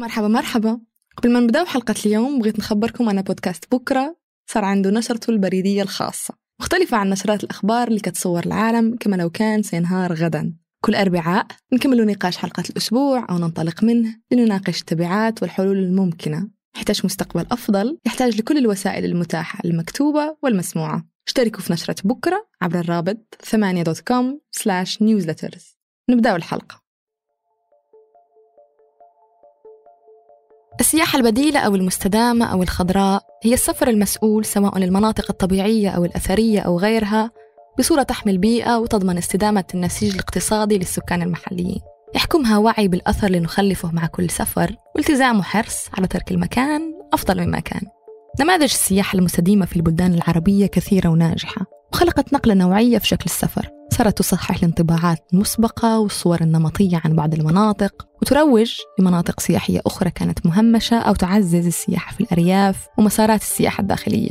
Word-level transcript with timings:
مرحبا 0.00 0.28
مرحبا. 0.28 0.80
قبل 1.16 1.32
ما 1.32 1.40
نبداو 1.40 1.64
حلقة 1.64 1.94
اليوم 2.06 2.38
بغيت 2.38 2.58
نخبركم 2.58 3.08
أن 3.08 3.22
بودكاست 3.22 3.74
بكرة 3.74 4.16
صار 4.50 4.64
عنده 4.64 4.90
نشرته 4.90 5.30
البريدية 5.30 5.82
الخاصة. 5.82 6.34
مختلفة 6.60 6.96
عن 6.96 7.10
نشرات 7.10 7.44
الأخبار 7.44 7.88
اللي 7.88 8.00
كتصور 8.00 8.46
العالم 8.46 8.96
كما 8.96 9.16
لو 9.16 9.30
كان 9.30 9.62
سينهار 9.62 10.12
غدا. 10.12 10.54
كل 10.84 10.94
أربعاء 10.94 11.46
نكمل 11.72 12.06
نقاش 12.06 12.36
حلقة 12.36 12.64
الأسبوع 12.70 13.26
أو 13.30 13.38
ننطلق 13.38 13.84
منه 13.84 14.16
لنناقش 14.30 14.80
التبعات 14.80 15.42
والحلول 15.42 15.78
الممكنة. 15.78 16.48
يحتاج 16.76 17.00
مستقبل 17.04 17.46
أفضل 17.52 17.98
يحتاج 18.06 18.36
لكل 18.36 18.58
الوسائل 18.58 19.04
المتاحة 19.04 19.58
المكتوبة 19.64 20.36
والمسموعة. 20.42 21.04
اشتركوا 21.28 21.60
في 21.60 21.72
نشرة 21.72 21.96
بكرة 22.04 22.48
عبر 22.62 22.78
الرابط 22.78 23.34
ثمانية 23.44 23.82
dot 23.82 24.00
com 24.00 24.40
slash 24.50 25.02
newsletters 25.02 25.76
نبدأ 26.10 26.36
الحلقة. 26.36 26.79
السياحة 30.80 31.18
البديلة 31.18 31.60
أو 31.60 31.74
المستدامة 31.74 32.46
أو 32.46 32.62
الخضراء 32.62 33.22
هي 33.42 33.54
السفر 33.54 33.88
المسؤول 33.88 34.44
سواء 34.44 34.78
للمناطق 34.78 35.26
الطبيعية 35.30 35.90
أو 35.90 36.04
الأثرية 36.04 36.60
أو 36.60 36.78
غيرها 36.78 37.30
بصورة 37.78 38.02
تحمي 38.02 38.32
البيئة 38.32 38.78
وتضمن 38.78 39.18
استدامة 39.18 39.64
النسيج 39.74 40.12
الاقتصادي 40.12 40.78
للسكان 40.78 41.22
المحليين. 41.22 41.80
يحكمها 42.14 42.58
وعي 42.58 42.88
بالأثر 42.88 43.28
لنخلفه 43.28 43.90
مع 43.92 44.06
كل 44.06 44.30
سفر 44.30 44.76
والتزام 44.96 45.38
وحرص 45.38 45.86
على 45.98 46.06
ترك 46.06 46.30
المكان 46.30 46.94
أفضل 47.12 47.46
مما 47.46 47.60
كان. 47.60 47.82
نماذج 48.40 48.62
السياحة 48.62 49.18
المستديمة 49.18 49.66
في 49.66 49.76
البلدان 49.76 50.14
العربية 50.14 50.66
كثيرة 50.66 51.08
وناجحة 51.08 51.66
وخلقت 51.92 52.32
نقلة 52.32 52.54
نوعية 52.54 52.98
في 52.98 53.06
شكل 53.06 53.24
السفر. 53.24 53.79
صارت 53.92 54.18
تصحح 54.18 54.56
الانطباعات 54.56 55.18
المسبقة 55.32 55.98
والصور 55.98 56.40
النمطية 56.40 57.00
عن 57.04 57.16
بعض 57.16 57.34
المناطق 57.34 58.06
وتروج 58.22 58.72
لمناطق 58.98 59.40
سياحية 59.40 59.80
أخرى 59.86 60.10
كانت 60.10 60.46
مهمشة 60.46 60.98
أو 60.98 61.14
تعزز 61.14 61.66
السياحة 61.66 62.14
في 62.14 62.20
الأرياف 62.20 62.86
ومسارات 62.98 63.40
السياحة 63.40 63.80
الداخلية. 63.80 64.30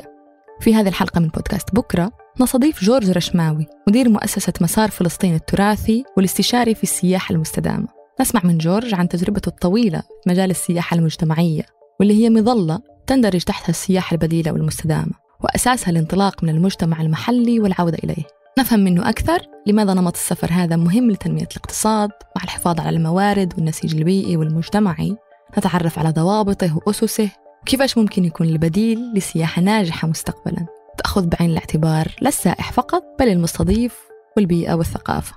في 0.61 0.75
هذه 0.75 0.87
الحلقة 0.87 1.19
من 1.19 1.27
بودكاست 1.27 1.75
بكرة 1.75 2.11
نستضيف 2.41 2.83
جورج 2.83 3.11
رشماوي 3.11 3.65
مدير 3.87 4.09
مؤسسة 4.09 4.53
مسار 4.61 4.91
فلسطين 4.91 5.35
التراثي 5.35 6.03
والاستشاري 6.17 6.75
في 6.75 6.83
السياحة 6.83 7.35
المستدامة. 7.35 7.87
نسمع 8.21 8.41
من 8.43 8.57
جورج 8.57 8.93
عن 8.93 9.09
تجربته 9.09 9.49
الطويلة 9.49 9.99
في 9.99 10.30
مجال 10.30 10.49
السياحة 10.49 10.97
المجتمعية 10.97 11.63
واللي 11.99 12.23
هي 12.23 12.30
مظلة 12.30 12.80
تندرج 13.07 13.41
تحتها 13.41 13.69
السياحة 13.69 14.13
البديلة 14.13 14.52
والمستدامة 14.52 15.11
وأساسها 15.43 15.91
الانطلاق 15.91 16.43
من 16.43 16.49
المجتمع 16.49 17.02
المحلي 17.02 17.59
والعودة 17.59 17.97
إليه. 18.03 18.38
نفهم 18.58 18.80
منه 18.80 19.09
أكثر 19.09 19.39
لماذا 19.66 19.94
نمط 19.94 20.14
السفر 20.14 20.52
هذا 20.52 20.75
مهم 20.75 21.11
لتنمية 21.11 21.47
الاقتصاد 21.52 22.09
مع 22.36 22.44
الحفاظ 22.44 22.80
على 22.80 22.97
الموارد 22.97 23.53
والنسيج 23.58 23.95
البيئي 23.95 24.38
والمجتمعي 24.38 25.17
نتعرف 25.58 26.00
على 26.00 26.09
ضوابطه 26.09 26.77
وأسسه 26.77 27.30
وكيفاش 27.61 27.97
ممكن 27.97 28.25
يكون 28.25 28.47
البديل 28.47 29.14
لسياحة 29.14 29.61
ناجحة 29.61 30.08
مستقبلا. 30.08 30.66
تأخذ 30.97 31.27
بعين 31.27 31.50
الاعتبار 31.50 32.16
لا 32.22 32.27
السائح 32.27 32.72
فقط 32.72 33.03
بل 33.20 33.27
المستضيف 33.27 34.00
والبيئة 34.38 34.73
والثقافة. 34.73 35.36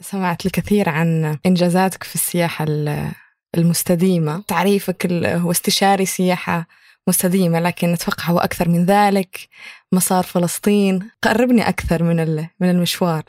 سمعت 0.00 0.46
الكثير 0.46 0.88
عن 0.88 1.38
إنجازاتك 1.46 2.04
في 2.04 2.14
السياحة 2.14 2.66
المستديمة. 3.56 4.42
تعريفك 4.48 5.12
هو 5.12 5.50
استشاري 5.50 6.06
سياحة 6.06 6.66
مستديمة 7.08 7.60
لكن 7.60 7.92
أتوقع 7.92 8.30
هو 8.30 8.38
أكثر 8.38 8.68
من 8.68 8.84
ذلك. 8.84 9.48
مسار 9.92 10.24
فلسطين. 10.24 11.10
قربني 11.22 11.68
أكثر 11.68 12.02
من 12.02 12.36
من 12.60 12.70
المشوار. 12.70 13.22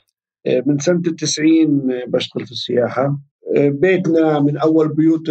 من 0.66 0.80
سنة 0.80 1.02
التسعين 1.08 1.88
بشتغل 2.08 2.46
في 2.46 2.52
السياحة. 2.52 3.20
بيتنا 3.58 4.40
من 4.40 4.58
أول 4.58 4.94
بيوت 4.94 5.30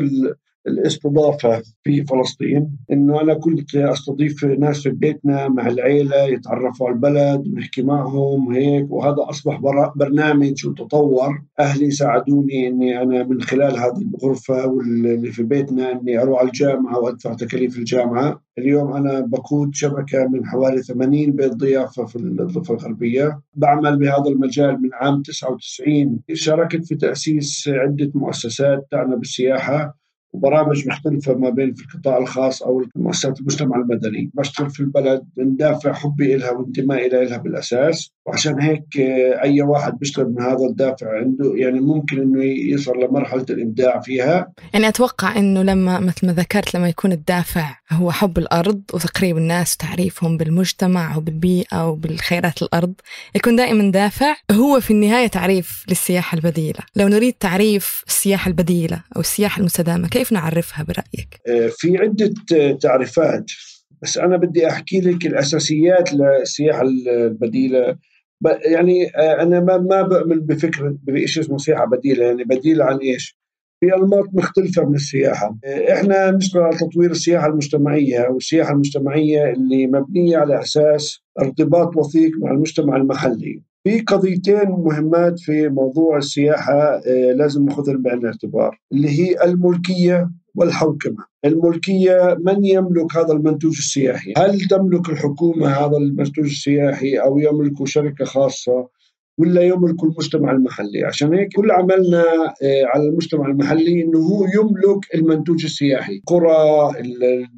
الاستضافة 0.69 1.63
في 1.85 2.05
فلسطين. 2.05 2.77
إنه 2.93 3.21
أنا 3.21 3.35
كنت 3.35 3.77
أستضيف 3.77 4.45
ناس 4.45 4.83
في 4.83 4.91
بيتنا 4.91 5.49
مع 5.49 5.67
العيلة 5.67 6.23
يتعرفوا 6.23 6.87
على 6.87 6.95
البلد 6.95 7.49
ونحكي 7.49 7.83
معهم 7.83 8.53
هيك. 8.53 8.91
وهذا 8.91 9.17
أصبح 9.31 9.61
برنامج 9.97 10.67
وتطور. 10.67 11.43
أهلي 11.61 11.91
ساعدوني 11.91 12.69
إني 12.69 13.03
أنا 13.03 13.25
من 13.25 13.41
خلال 13.41 13.79
هذه 13.79 14.03
الغرفة 14.15 14.67
واللي 14.67 15.33
في 15.33 15.43
بيتنا 15.43 15.93
إني 15.93 16.23
أروح 16.23 16.39
على 16.41 16.49
الجامعة 16.49 16.99
وأدفع 16.99 17.35
تكاليف 17.35 17.79
الجامعة. 17.79 18.43
اليوم 18.59 18.93
أنا 18.93 19.21
بقود 19.21 19.75
شبكة 19.75 20.29
من 20.29 20.47
حوالي 20.47 20.83
80 20.83 21.33
بيت 21.33 21.53
ضيافة 21.53 22.05
في 22.05 22.17
الضفة 22.17 22.75
الغربية. 22.75 23.41
بعمل 23.55 23.99
بهذا 23.99 24.29
المجال 24.29 24.83
من 24.83 24.91
عام 24.93 25.23
99 25.23 26.21
شاركت 26.33 26.85
في 26.85 26.95
تأسيس 26.95 27.69
عدة 27.69 28.11
مؤسسات 28.15 28.87
تعنى 28.91 29.17
بالسياحة. 29.17 30.06
وبرامج 30.33 30.89
مختلفة 30.89 31.35
ما 31.35 31.51
بين 31.51 31.75
في 31.75 31.85
القطاع 31.85 32.19
الخاص 32.19 32.63
أو 32.63 32.85
مؤسسات 32.97 33.41
المجتمع 33.41 33.77
المدني. 33.77 34.31
بشتغل 34.35 34.71
في 34.71 34.81
البلد 34.81 35.25
من 35.37 35.57
دافع 35.57 35.93
حبي 35.93 36.35
إلها 36.35 36.51
وانتمائي 36.51 37.07
إلها 37.07 37.37
بالأساس. 37.37 38.11
وعشان 38.27 38.61
هيك 38.61 39.01
آه، 39.01 39.43
أي 39.43 39.63
واحد 39.63 39.99
بيشتغل 39.99 40.27
من 40.27 40.43
هذا 40.43 40.67
الدافع 40.71 41.19
عنده 41.19 41.53
يعني 41.57 41.81
ممكن 41.81 42.21
إنه 42.21 42.45
يصل 42.45 42.93
لمرحلة 42.99 43.47
الإبداع 43.51 44.01
فيها. 44.01 44.53
يعني 44.75 44.89
أتوقع 44.89 45.39
إنه 45.39 45.63
لما 45.63 46.01
مثل 46.01 46.27
ما 46.27 46.33
ذكرت 46.33 46.77
لما 46.77 46.89
يكون 46.89 47.13
الدافع 47.13 47.77
هو 47.93 48.13
حب 48.13 48.39
الأرض 48.39 48.83
وتقريب 48.95 49.37
الناس 49.37 49.75
وتعريفهم 49.75 50.37
بالمجتمع 50.37 51.17
وبالبيئة 51.17 51.89
وبالخيرات 51.89 52.63
الأرض 52.63 52.95
يكون 53.35 53.57
دائما 53.57 53.91
دافع 53.91 54.37
هو 54.51 54.81
في 54.81 54.91
النهاية 54.91 55.27
تعريف 55.27 55.85
للسياحة 55.89 56.37
البديلة. 56.37 56.81
لو 56.97 57.09
نريد 57.09 57.33
تعريف 57.33 58.05
السياحة 58.09 58.49
البديلة 58.49 59.03
أو 59.17 59.21
السياحة 59.21 59.61
المستدامة 59.61 60.09
كيف 60.09 60.26
نعرفها 60.33 60.85
برأيك؟ 60.85 61.41
آه، 61.49 61.71
في 61.73 61.99
عدة 61.99 62.35
تعريفات 62.73 63.51
بس 64.03 64.19
أنا 64.19 64.37
بدي 64.37 64.69
أحكي 64.69 65.01
لك 65.01 65.27
الأساسيات 65.27 66.13
للسياحة 66.13 66.83
البديلة 66.83 67.97
يعني 68.65 69.17
آه، 69.17 69.43
أنا 69.43 69.61
ما 69.61 69.79
ما 69.79 70.03
بؤمن 70.03 70.41
بفكرة 70.41 70.97
بشيء 71.03 71.43
اسمه 71.43 71.59
سياحة 71.59 71.85
بديلة 71.87 72.25
يعني 72.25 72.45
بديلة 72.45 72.85
عن 72.85 72.97
إيش؟ 72.99 73.39
في 73.81 73.95
أنماط 73.95 74.29
مختلفة 74.33 74.85
من 74.85 74.95
السياحة، 74.95 75.57
آه، 75.65 75.93
إحنا 75.93 76.31
نشتغل 76.31 76.63
على 76.63 76.77
تطوير 76.77 77.11
السياحة 77.11 77.47
المجتمعية 77.47 78.29
والسياحه 78.29 78.73
المجتمعية 78.73 79.51
اللي 79.53 79.87
مبنية 79.87 80.37
على 80.39 80.61
أساس 80.61 81.21
ارتباط 81.41 81.97
وثيق 81.97 82.31
مع 82.41 82.51
المجتمع 82.51 82.97
المحلي. 82.97 83.63
في 83.87 84.01
قضيتين 84.01 84.71
مهمات 84.71 85.39
في 85.39 85.69
موضوع 85.69 86.17
السياحة 86.17 87.01
لازم 87.37 87.65
ناخذهم 87.65 88.03
بعين 88.03 88.19
الاعتبار 88.19 88.81
اللي 88.93 89.09
هي 89.09 89.45
الملكية 89.45 90.31
والحوكمة. 90.55 91.25
الملكية 91.45 92.37
من 92.41 92.65
يملك 92.65 93.17
هذا 93.17 93.33
المنتوج 93.33 93.77
السياحي؟ 93.79 94.33
هل 94.37 94.61
تملك 94.61 95.09
الحكومة 95.09 95.69
هذا 95.69 95.97
المنتوج 95.97 96.45
السياحي 96.45 97.17
أو 97.17 97.39
يملك 97.39 97.87
شركة 97.87 98.25
خاصة؟ 98.25 98.89
ولا 99.39 99.63
يملك 99.63 100.05
المجتمع 100.05 100.51
المحلي. 100.53 101.05
عشان 101.05 101.35
هيك 101.35 101.49
كل 101.57 101.71
عملنا 101.71 102.25
آه، 102.63 102.85
على 102.85 103.09
المجتمع 103.09 103.47
المحلي 103.47 104.03
إنه 104.03 104.19
هو 104.19 104.45
يملك 104.45 105.15
المنتوج 105.15 105.65
السياحي 105.65 106.23
قرى 106.27 106.93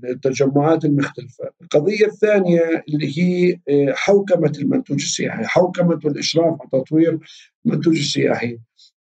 التجمعات 0.05 0.85
المختلفة. 0.85 1.45
القضية 1.63 2.07
الثانية 2.07 2.85
اللي 2.89 3.19
هي 3.19 3.59
آه، 3.69 3.93
حوكمة 3.93 4.53
المنتوج 4.59 5.03
السياحي 5.03 5.45
حوكمة 5.45 6.01
والإشراف 6.05 6.57
على 6.61 6.83
تطوير 6.85 7.19
المنتوج 7.67 7.99
السياحي. 7.99 8.59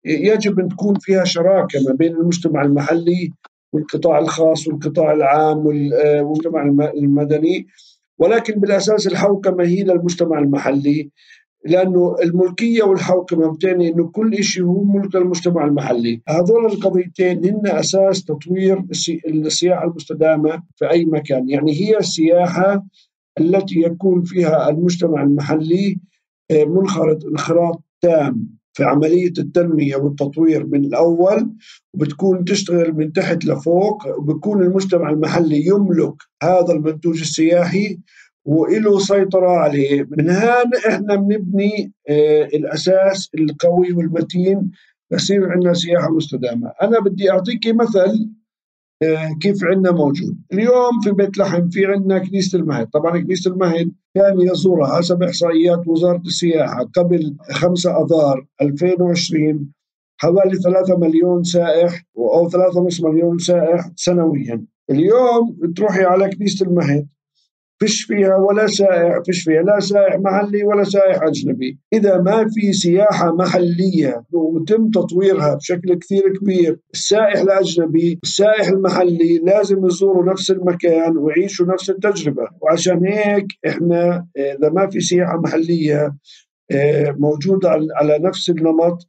يجب 0.06 0.60
أن 0.60 0.70
تكون 0.70 0.96
فيها 1.00 1.24
شراكة 1.24 1.80
ما 1.88 1.94
بين 1.94 2.16
المجتمع 2.16 2.62
المحلي 2.62 3.32
والقطاع 3.74 4.20
الخاص 4.20 4.68
والقطاع 4.68 5.14
العام 5.14 5.58
آه، 5.58 6.22
والمجتمع 6.22 6.90
المدني. 6.96 7.68
ولكن 8.20 8.54
بالأساس 8.54 9.08
الحوكمة 9.08 9.64
هي 9.64 9.84
للمجتمع 9.84 10.40
المحلي. 10.40 11.10
لأنه 11.66 12.16
الملكية 12.24 12.84
والحوكمه 12.84 13.54
بتعني 13.54 13.90
إنه 13.90 14.08
كل 14.08 14.44
شيء 14.44 14.64
هو 14.64 14.84
ملك 14.84 15.16
المجتمع 15.16 15.66
المحلي، 15.66 16.22
هذول 16.30 16.66
القضيتين 16.66 17.46
هن 17.46 17.68
أساس 17.68 18.24
تطوير 18.24 18.84
السياحة 19.28 19.84
المستدامة 19.84 20.64
في 20.76 20.92
أي 20.92 21.06
مكان، 21.06 21.50
يعني 21.50 21.82
هي 21.82 21.98
السياحة 21.98 22.86
التي 23.40 23.80
يكون 23.80 24.24
فيها 24.24 24.70
المجتمع 24.70 25.24
المحلي 25.24 26.00
آه، 26.52 26.64
منخرط 26.64 27.26
انخراط 27.26 27.84
تام 28.02 28.48
في 28.74 28.84
عملية 28.84 29.34
التنمية 29.40 29.96
والتطوير 29.96 30.68
من 30.68 30.86
الأول 30.86 31.54
وبتكون 31.94 32.46
تشتغل 32.46 32.94
من 32.94 33.14
تحت 33.14 33.46
لفوق 33.46 34.18
وبكون 34.18 34.64
المجتمع 34.64 35.10
المحلي 35.10 35.66
يملك 35.66 36.14
هذا 36.44 36.74
المنتوج 36.74 37.20
السياحي 37.20 38.00
وله 38.46 39.00
سيطرة 39.00 39.50
عليه. 39.50 40.08
من 40.18 40.30
هان 40.30 40.72
إحنا 40.88 41.16
بنبني 41.16 41.94
آه 42.10 42.44
الأساس 42.44 43.30
القوي 43.38 43.94
والمتين 43.94 44.72
يصير 45.12 45.52
عندنا 45.52 45.74
سياحة 45.74 46.10
مستدامة. 46.10 46.72
أنا 46.82 47.00
بدي 47.00 47.32
أعطيك 47.32 47.68
مثل 47.68 48.30
آه 49.04 49.30
كيف 49.42 49.64
عندنا 49.64 49.92
موجود. 49.92 50.38
اليوم 50.54 51.02
في 51.04 51.12
بيت 51.12 51.38
لحم 51.38 51.70
في 51.70 51.86
عندنا 51.86 52.20
كنيسة 52.20 52.60
المهد. 52.60 52.88
طبعا 52.88 53.20
كنيسة 53.20 53.52
المهد 53.52 53.92
كان 54.16 54.42
يزورها 54.42 54.98
حسب 54.98 55.24
إحصائيات 55.24 55.88
وزارة 55.88 56.22
السياحة 56.26 56.84
قبل 56.96 57.36
5 57.52 57.92
أذار 58.06 58.46
2020 58.62 59.72
حوالي 60.18 60.58
3 60.60 60.98
مليون 60.98 61.44
سائح 61.44 62.04
أو 62.18 62.50
3.5 62.50 63.04
مليون 63.04 63.38
سائح 63.38 63.90
سنويا. 63.96 64.66
اليوم 64.90 65.74
تروحي 65.76 66.04
على 66.04 66.30
كنيسة 66.36 66.66
المهد 66.66 67.08
فيش 67.82 68.04
فيها 68.04 68.36
ولا 68.36 68.68
سائح 68.68 69.22
فيش 69.26 69.44
فيها 69.44 69.62
لا 69.62 69.80
سائح 69.80 70.16
محلي 70.20 70.64
ولا 70.64 70.84
سائح 70.84 71.24
أجنبي. 71.24 71.80
إذا 71.94 72.18
ما 72.18 72.48
في 72.50 72.74
سياحة 72.74 73.36
محلية 73.36 74.24
وتم 74.32 74.90
تطويرها 74.90 75.56
بشكل 75.56 75.94
كثير 75.94 76.38
كبير 76.38 76.80
السائح 76.94 77.42
الأجنبي 77.42 78.20
السائح 78.24 78.68
المحلي 78.68 79.38
لازم 79.38 79.86
يزوروا 79.86 80.32
نفس 80.32 80.52
المكان 80.52 81.18
ويعيشوا 81.18 81.66
نفس 81.74 81.90
التجربة. 81.90 82.48
وعشان 82.62 83.06
هيك 83.06 83.48
إحنا 83.68 84.28
إذا 84.38 84.70
ما 84.70 84.90
في 84.90 85.00
سياحة 85.00 85.38
محلية 85.38 86.16
آه، 86.72 87.16
موجودة 87.20 87.70
على 87.70 88.20
نفس 88.20 88.50
النمط 88.50 89.08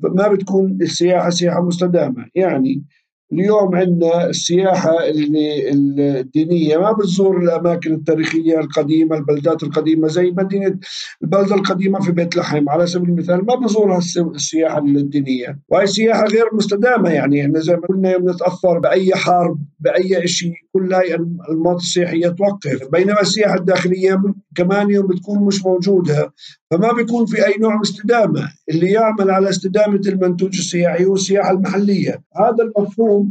ما 0.00 0.28
بتكون 0.28 0.78
السياحة 0.82 1.30
سياحة 1.30 1.62
مستدامة. 1.62 2.26
يعني 2.34 2.84
اليوم 3.32 3.74
عندنا 3.74 4.26
السياحة 4.28 4.92
الدينية 5.08 6.76
ما 6.76 6.92
بتزور 6.92 7.42
الأماكن 7.42 7.94
التاريخية 7.94 8.60
القديمة 8.60 9.16
البلدات 9.16 9.62
القديمة 9.62 10.08
زي 10.08 10.30
مدينة 10.30 10.78
البلدة 11.22 11.54
القديمة 11.54 12.00
في 12.00 12.12
بيت 12.12 12.36
لحم 12.36 12.68
على 12.68 12.86
سبيل 12.86 13.08
المثال 13.08 13.46
ما 13.46 13.54
بزورها 13.54 13.98
السياحة 14.34 14.78
الدينية. 14.78 15.58
وهي 15.68 15.86
سياحة 15.86 16.24
غير 16.24 16.44
مستدامة 16.52 17.10
يعني 17.10 17.42
إحنا 17.42 17.60
زي 17.60 17.72
ما 17.76 17.82
قلنا 17.88 18.12
يوم 18.12 18.30
نتأثر 18.30 18.78
بأي 18.78 19.14
حرب 19.14 19.58
بأي 19.80 20.28
شيء 20.28 20.52
كل 20.72 20.94
هاي 20.94 21.14
المناطق 21.14 21.80
السياحية 21.80 22.28
توقف. 22.28 22.88
بينما 22.92 23.20
السياحة 23.20 23.54
الداخلية 23.54 24.22
كمان 24.56 24.90
يوم 24.90 25.06
بتكون 25.06 25.44
مش 25.46 25.64
موجودة 25.64 26.32
فما 26.70 26.92
بيكون 26.92 27.26
في 27.26 27.46
أي 27.46 27.54
نوع 27.60 27.80
استدامة. 27.82 28.48
اللي 28.70 28.90
يعمل 28.90 29.30
على 29.30 29.48
استدامة 29.48 30.00
المنتوج 30.06 30.58
السياحي 30.58 31.04
هو 31.04 31.14
السياحة 31.14 31.50
المحلية. 31.50 32.22
هذا 32.36 32.56
المفهوم 32.64 33.21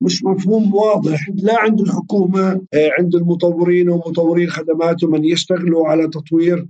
مش 0.00 0.24
مفهوم 0.24 0.74
واضح. 0.74 1.28
لا 1.34 1.60
عند 1.60 1.80
الحكومة 1.80 2.60
آه، 2.74 2.90
عند 2.98 3.14
المطورين 3.14 3.88
ومطورين 3.88 4.50
خدمات 4.50 5.04
ومن 5.04 5.24
يشتغلوا 5.24 5.88
على 5.88 6.08
تطوير 6.08 6.66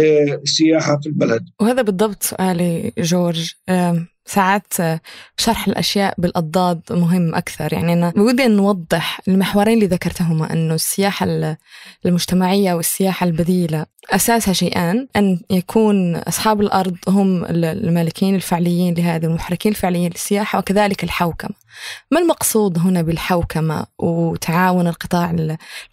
السياحة 0.00 1.00
في 1.02 1.06
البلد. 1.06 1.48
وهذا 1.60 1.82
بالضبط 1.82 2.22
سؤالي 2.22 2.92
جورج. 2.98 3.52
ساعات 4.26 4.72
شرح 5.36 5.68
الأشياء 5.68 6.14
بالأضداد 6.18 6.80
مهم 6.90 7.34
أكثر. 7.34 7.72
يعني 7.72 7.92
أنا 7.92 8.10
بودي 8.10 8.44
أن 8.44 8.56
نوضح 8.56 9.20
المحورين 9.28 9.74
اللي 9.74 9.86
ذكرتهما 9.86 10.52
أنه 10.52 10.74
السياحة 10.74 11.26
المجتمعية 12.06 12.74
والسياحة 12.74 13.26
البديلة 13.26 13.86
أساسها 14.10 14.52
شيئان 14.52 15.08
أن 15.16 15.40
يكون 15.50 16.16
أصحاب 16.16 16.60
الأرض 16.60 16.96
هم 17.08 17.44
المالكين 17.44 18.34
الفعليين 18.34 18.94
لهذه 18.94 19.24
المحركين 19.24 19.72
الفعليين 19.72 20.10
للسياحة 20.10 20.58
وكذلك 20.58 21.04
الحوكمة. 21.04 21.54
ما 22.10 22.20
المقصود 22.20 22.78
هنا 22.78 23.02
بالحوكمة 23.02 23.86
وتعاون 23.98 24.86
القطاع 24.86 25.30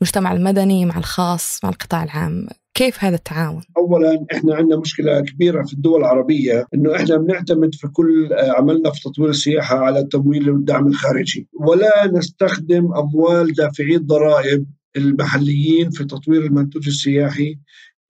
المجتمع 0.02 0.32
المدني 0.32 0.86
مع 0.86 0.98
الخاص 0.98 1.60
مع 1.64 1.70
القطاع 1.70 2.04
العام؟ 2.04 2.48
كيف 2.74 3.04
هذا 3.04 3.16
التعاون؟ 3.16 3.62
اولا 3.78 4.26
إحنا 4.34 4.56
عندنا 4.56 4.80
مشكلة 4.80 5.20
كبيرة 5.22 5.64
في 5.64 5.74
الدول 5.74 6.00
العربية 6.00 6.66
إنه 6.74 6.96
إحنا 6.96 7.18
بنعتمد 7.18 7.76
في 7.76 7.88
كل 7.88 8.30
عملنا 8.34 8.92
في 8.92 9.02
تطوير 9.02 9.30
السياحة 9.30 9.78
على 9.78 10.00
التمويل 10.00 10.50
والدعم 10.50 10.88
الخارجي 10.88 11.48
ولا 11.54 12.12
نستخدم 12.14 12.94
أموال 12.94 13.54
دافعي 13.54 13.96
الضرائب 13.96 14.66
المحليين 14.98 15.90
في 15.90 16.04
تطوير 16.04 16.46
المنتوج 16.46 16.88
السياحي 16.88 17.60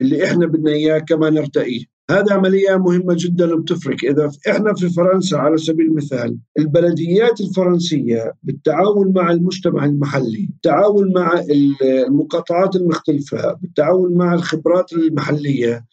اللي 0.02 0.26
إحنا 0.26 0.46
بدنا 0.48 0.72
إياه 0.72 1.00
كما 1.00 1.30
نرتقيه 1.30 1.84
هذا 2.10 2.34
عملية 2.34 2.78
مهمة 2.78 3.16
جدا 3.20 3.54
وبتفرق 3.54 3.98
إذا 4.04 4.32
إحنا 4.50 4.74
في 4.74 4.90
فرنسا 4.90 5.36
على 5.36 5.58
سبيل 5.58 5.86
المثال 5.86 6.38
البلديات 6.60 7.42
الفرنسية 7.42 8.34
بالتعاون 8.44 9.14
مع 9.16 9.32
المجتمع 9.32 9.86
المحلي 9.86 10.48
بالتعاون 10.50 11.14
مع 11.14 11.44
المقاطعات 11.82 12.76
المختلفة 12.76 13.54
بالتعاون 13.54 14.18
مع 14.18 14.34
الخبرات 14.34 14.94
المحلية 14.94 15.86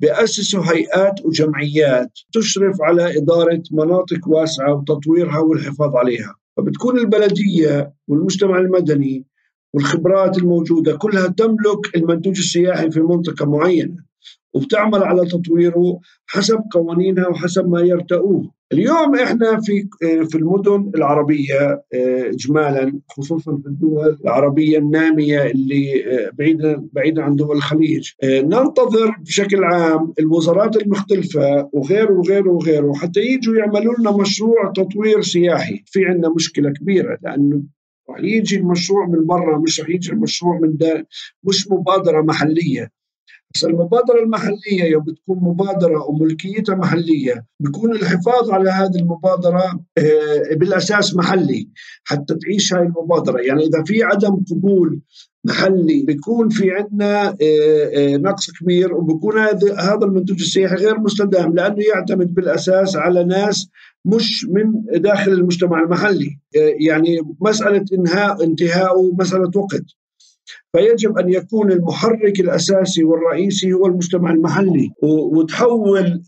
بأسسوا 0.00 0.62
هيئات 0.64 1.24
وجمعيات 1.24 2.10
تشرف 2.32 2.82
على 2.82 3.18
إدارة 3.18 3.62
مناطق 3.70 4.28
واسعة 4.28 4.74
وتطويرها 4.74 5.38
والحفاظ 5.38 5.96
عليها. 5.96 6.34
فبتكون 6.56 6.98
البلدية 6.98 7.92
والمجتمع 8.08 8.58
المدني 8.58 9.26
والخبرات 9.74 10.38
الموجودة 10.38 10.96
كلها 10.96 11.26
تملك 11.26 11.96
المنتوج 11.96 12.38
السياحي 12.38 12.90
في 12.90 13.00
منطقة 13.00 13.46
معينة. 13.46 13.96
وبتعمل 14.54 15.02
على 15.02 15.26
تطويره 15.26 16.00
حسب 16.26 16.58
قوانينها 16.72 17.28
وحسب 17.28 17.68
ما 17.68 17.80
يرتؤوه 17.80 18.50
اليوم 18.72 19.14
إحنا 19.16 19.60
في 19.60 19.88
في 20.30 20.34
المدن 20.38 20.90
العربية 20.94 21.82
اجمالا 22.32 23.00
خصوصا 23.08 23.56
في 23.56 23.66
الدول 23.66 24.18
العربية 24.24 24.78
النامية 24.78 25.46
اللي 25.46 26.04
بعيدا 26.38 26.88
بعيدا 26.92 27.22
عن 27.22 27.36
دول 27.36 27.56
الخليج. 27.56 28.10
ننتظر 28.24 29.16
بشكل 29.20 29.64
عام 29.64 30.12
الوزارات 30.18 30.76
المختلفة 30.76 31.68
وغيره 31.72 32.12
وغيره 32.12 32.50
وغيره 32.50 32.92
حتى 32.92 33.20
يجوا 33.20 33.56
يعملوا 33.56 33.94
لنا 33.98 34.16
مشروع 34.16 34.72
تطوير 34.76 35.20
سياحي. 35.22 35.82
في 35.86 36.04
عندنا 36.04 36.34
مشكلة 36.34 36.70
كبيرة 36.70 37.18
لأنه 37.22 37.62
رح 38.10 38.18
يجي 38.20 38.56
المشروع 38.56 39.06
من 39.06 39.26
برا 39.26 39.58
مش 39.58 39.80
رح 39.80 39.88
يجي 39.90 40.12
المشروع 40.12 40.58
من 40.62 40.76
ده 40.76 41.06
مش 41.44 41.68
مبادرة 41.70 42.22
محلية. 42.22 42.90
بس 43.54 43.64
المبادرة 43.64 44.22
المحلية 44.22 44.84
يوم 44.84 45.04
بتكون 45.04 45.38
مبادرة 45.42 46.10
وملكيتها 46.10 46.74
محلية 46.74 47.46
بيكون 47.60 47.92
الحفاظ 47.92 48.50
على 48.50 48.70
هذه 48.70 48.96
المبادرة 48.96 49.80
آه، 49.98 50.54
بالأساس 50.54 51.16
محلي 51.16 51.68
حتى 52.04 52.34
تعيش 52.34 52.74
هاي 52.74 52.82
المبادرة. 52.82 53.40
يعني 53.40 53.62
إذا 53.62 53.82
في 53.86 54.02
عدم 54.02 54.44
قبول 54.50 55.00
محلي 55.44 56.02
بيكون 56.02 56.48
في 56.48 56.70
عندنا 56.70 57.28
آه، 57.28 57.36
آه، 57.94 58.16
نقص 58.16 58.50
كبير 58.60 58.94
وبكون 58.94 59.38
هذا 59.78 60.04
المنتوج 60.04 60.40
السياحي 60.40 60.74
غير 60.74 61.00
مستدام 61.00 61.54
لأنه 61.54 61.84
يعتمد 61.94 62.34
بالأساس 62.34 62.96
على 62.96 63.24
ناس 63.24 63.68
مش 64.04 64.46
من 64.50 65.00
داخل 65.00 65.32
المجتمع 65.32 65.82
المحلي. 65.82 66.38
يعني 66.80 67.20
مسألة 67.40 67.84
انهاء 67.92 68.44
انتهاء 68.44 69.12
مساله 69.18 69.50
وقت. 69.56 70.03
فيجب 70.72 71.18
أن 71.18 71.28
يكون 71.32 71.72
المحرك 71.72 72.40
الأساسي 72.40 73.04
والرئيسي 73.04 73.72
هو 73.72 73.86
المجتمع 73.86 74.30
المحلي. 74.30 74.90
وتحول 75.02 76.22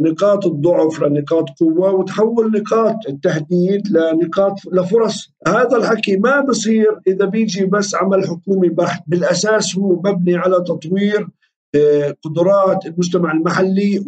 نقاط 0.00 0.46
الضعف 0.46 1.02
لنقاط 1.02 1.44
قوة 1.60 1.94
وتحول 1.94 2.52
نقاط 2.52 2.96
التهديد 3.08 3.88
لنقاط 3.88 4.54
لفرص 4.72 5.30
هذا 5.48 5.76
الحكي 5.76 6.16
ما 6.16 6.40
بصير 6.40 7.00
إذا 7.06 7.24
بيجي 7.24 7.64
بس 7.64 7.94
عمل 7.94 8.28
حكومي 8.28 8.68
بحت. 8.68 9.02
بالأساس 9.06 9.78
هو 9.78 10.02
مبني 10.04 10.36
على 10.36 10.56
تطوير 10.56 11.28
آه، 11.74 12.16
قدرات 12.22 12.86
المجتمع 12.86 13.32
المحلي 13.32 14.04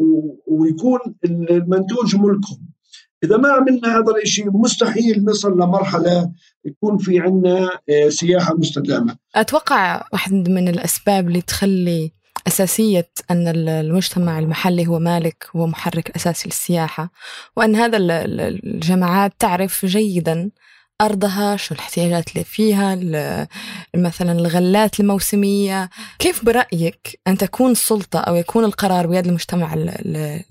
ويكون 0.46 0.98
المنتوج 1.24 2.16
ملكهم. 2.16 2.75
إذا 3.24 3.36
ما 3.36 3.48
عملنا 3.48 3.98
هذا 3.98 4.12
الشيء 4.22 4.50
مستحيل 4.50 5.24
نصل 5.24 5.52
لمرحلة 5.52 6.32
يكون 6.64 6.98
في 6.98 7.20
عندنا 7.20 7.70
آه، 7.90 8.08
سياحة 8.08 8.54
مستدامة. 8.54 9.16
أتوقع 9.34 10.04
واحد 10.12 10.48
من 10.48 10.68
الأسباب 10.68 11.28
اللي 11.28 11.40
تخلي 11.40 12.12
أساسية 12.46 13.08
أن 13.30 13.48
المجتمع 13.48 14.38
المحلي 14.38 14.86
هو 14.86 14.98
مالك 14.98 15.46
هو 15.56 15.66
محرك 15.66 16.10
أساسي 16.16 16.48
للسياحة 16.48 17.10
وأن 17.56 17.76
هذا 17.76 17.96
الجماعات 17.98 19.32
تعرف 19.38 19.86
جيدا 19.86 20.50
أرضها 21.02 21.56
شو 21.56 21.74
الاحتياجات 21.74 22.30
اللي 22.32 22.44
فيها 22.44 22.94
مثلا 23.96 24.32
الغلات 24.32 25.00
الموسمية. 25.00 25.90
كيف 26.18 26.44
برأيك 26.44 27.20
أن 27.28 27.38
تكون 27.38 27.70
السلطة 27.70 28.18
أو 28.18 28.34
يكون 28.34 28.64
القرار 28.64 29.06
بيد 29.06 29.26
المجتمع 29.26 29.74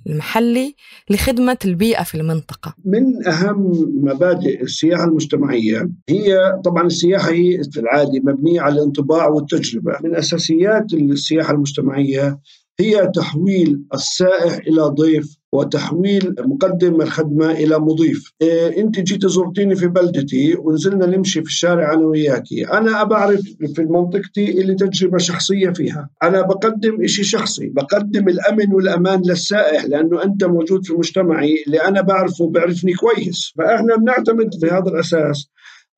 المحلي 0.07 0.75
لخدمة 1.09 1.57
البيئة 1.65 2.03
في 2.03 2.15
المنطقة؟ 2.15 2.73
من 2.85 3.27
أهم 3.27 3.71
مبادئ 4.03 4.63
السياحة 4.63 5.03
المجتمعية 5.03 5.89
هي 6.09 6.37
طبعا 6.65 6.85
السياحة 6.85 7.29
هي 7.29 7.63
في 7.71 7.79
العادي 7.79 8.19
مبنية 8.19 8.61
على 8.61 8.75
الانطباع 8.75 9.27
والتجربة. 9.27 9.97
من 10.03 10.15
أساسيات 10.15 10.93
السياحة 10.93 11.53
المجتمعية 11.53 12.39
هي 12.79 13.11
تحويل 13.15 13.81
السائح 13.93 14.53
إلى 14.67 14.81
ضيف 14.81 15.37
وتحويل 15.51 16.35
مقدم 16.39 17.01
الخدمة 17.01 17.51
إلى 17.51 17.79
مضيف. 17.79 18.31
إيه 18.41 18.81
أنت 18.81 18.99
جيت 18.99 19.25
زرتيني 19.25 19.75
في 19.75 19.87
بلدتي 19.87 20.55
ونزلنا 20.59 21.05
نمشي 21.05 21.41
في 21.41 21.47
الشارع 21.47 21.93
أنا 21.93 22.05
وياكي 22.05 22.67
أنا 22.67 23.03
بعرف 23.03 23.41
في 23.75 23.81
منطقتي 23.81 24.61
اللي 24.61 24.75
تجربة 24.75 25.17
شخصية 25.17 25.69
فيها. 25.69 26.09
أنا 26.23 26.41
بقدم 26.41 27.07
شيء 27.07 27.23
شخصي 27.25 27.69
بقدم 27.69 28.29
الأمن 28.29 28.73
والأمان 28.73 29.21
للسائح 29.25 29.85
لأنه 29.85 30.23
أنت 30.23 30.43
موجود 30.43 30.85
في 30.85 30.93
مجتمعي 30.93 31.63
اللي 31.67 31.77
أنا 31.77 32.01
بعرفه 32.01 32.49
بيعرفني 32.49 32.93
كويس. 32.93 33.53
فإحنا 33.57 33.95
بنعتمد 33.95 34.53
في 34.61 34.65
هذا 34.67 34.89
الأساس 34.89 35.49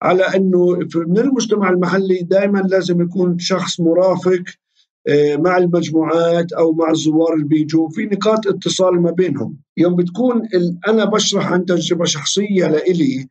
على 0.02 0.23
إنه 0.23 0.78
من 0.97 1.18
المجتمع 1.18 1.71
المحلي 1.71 2.18
دائما 2.23 2.59
لازم 2.59 3.00
يكون 3.00 3.38
شخص 3.38 3.80
مرافق 3.80 4.42
مع 5.39 5.57
المجموعات 5.57 6.53
أو 6.53 6.73
مع 6.73 6.91
الزوار 6.91 7.35
اللي 7.35 7.45
بيجوا. 7.45 7.89
في 7.89 8.05
نقاط 8.05 8.47
اتصال 8.47 9.03
ما 9.03 9.11
بينهم. 9.11 9.57
يوم 9.77 9.97
بتكون 9.97 10.43
أنا 10.89 11.05
بشرح 11.05 11.53
عن 11.53 11.65
تجربة 11.65 12.05
شخصية 12.05 12.67
لإلي 12.67 13.29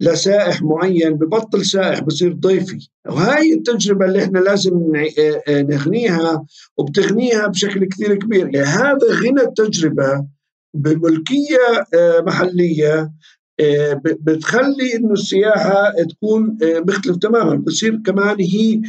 لسائح 0.00 0.62
معين 0.62 1.14
ببطل 1.14 1.64
سائح 1.64 2.00
بصير 2.00 2.32
ضيفي. 2.32 2.88
وهاي 3.08 3.52
التجربة 3.52 4.06
اللي 4.06 4.24
إحنا 4.24 4.38
لازم 4.38 4.92
آه، 4.96 5.42
آه، 5.48 5.62
نغنيها 5.62 6.44
وبتغنيها 6.76 7.46
بشكل 7.46 7.84
كثير 7.84 8.14
كبير. 8.14 8.64
هذا 8.64 9.06
غنى 9.10 9.40
التجربة 9.42 10.26
بملكية 10.74 11.86
محلية 12.26 13.12
بتخلي 14.04 14.94
إنه 14.96 15.12
السياحة 15.12 15.92
تكون 16.10 16.58
مختلف 16.62 17.16
تماما. 17.16 17.54
بتصير 17.54 18.00
كمان 18.06 18.36
هي 18.40 18.80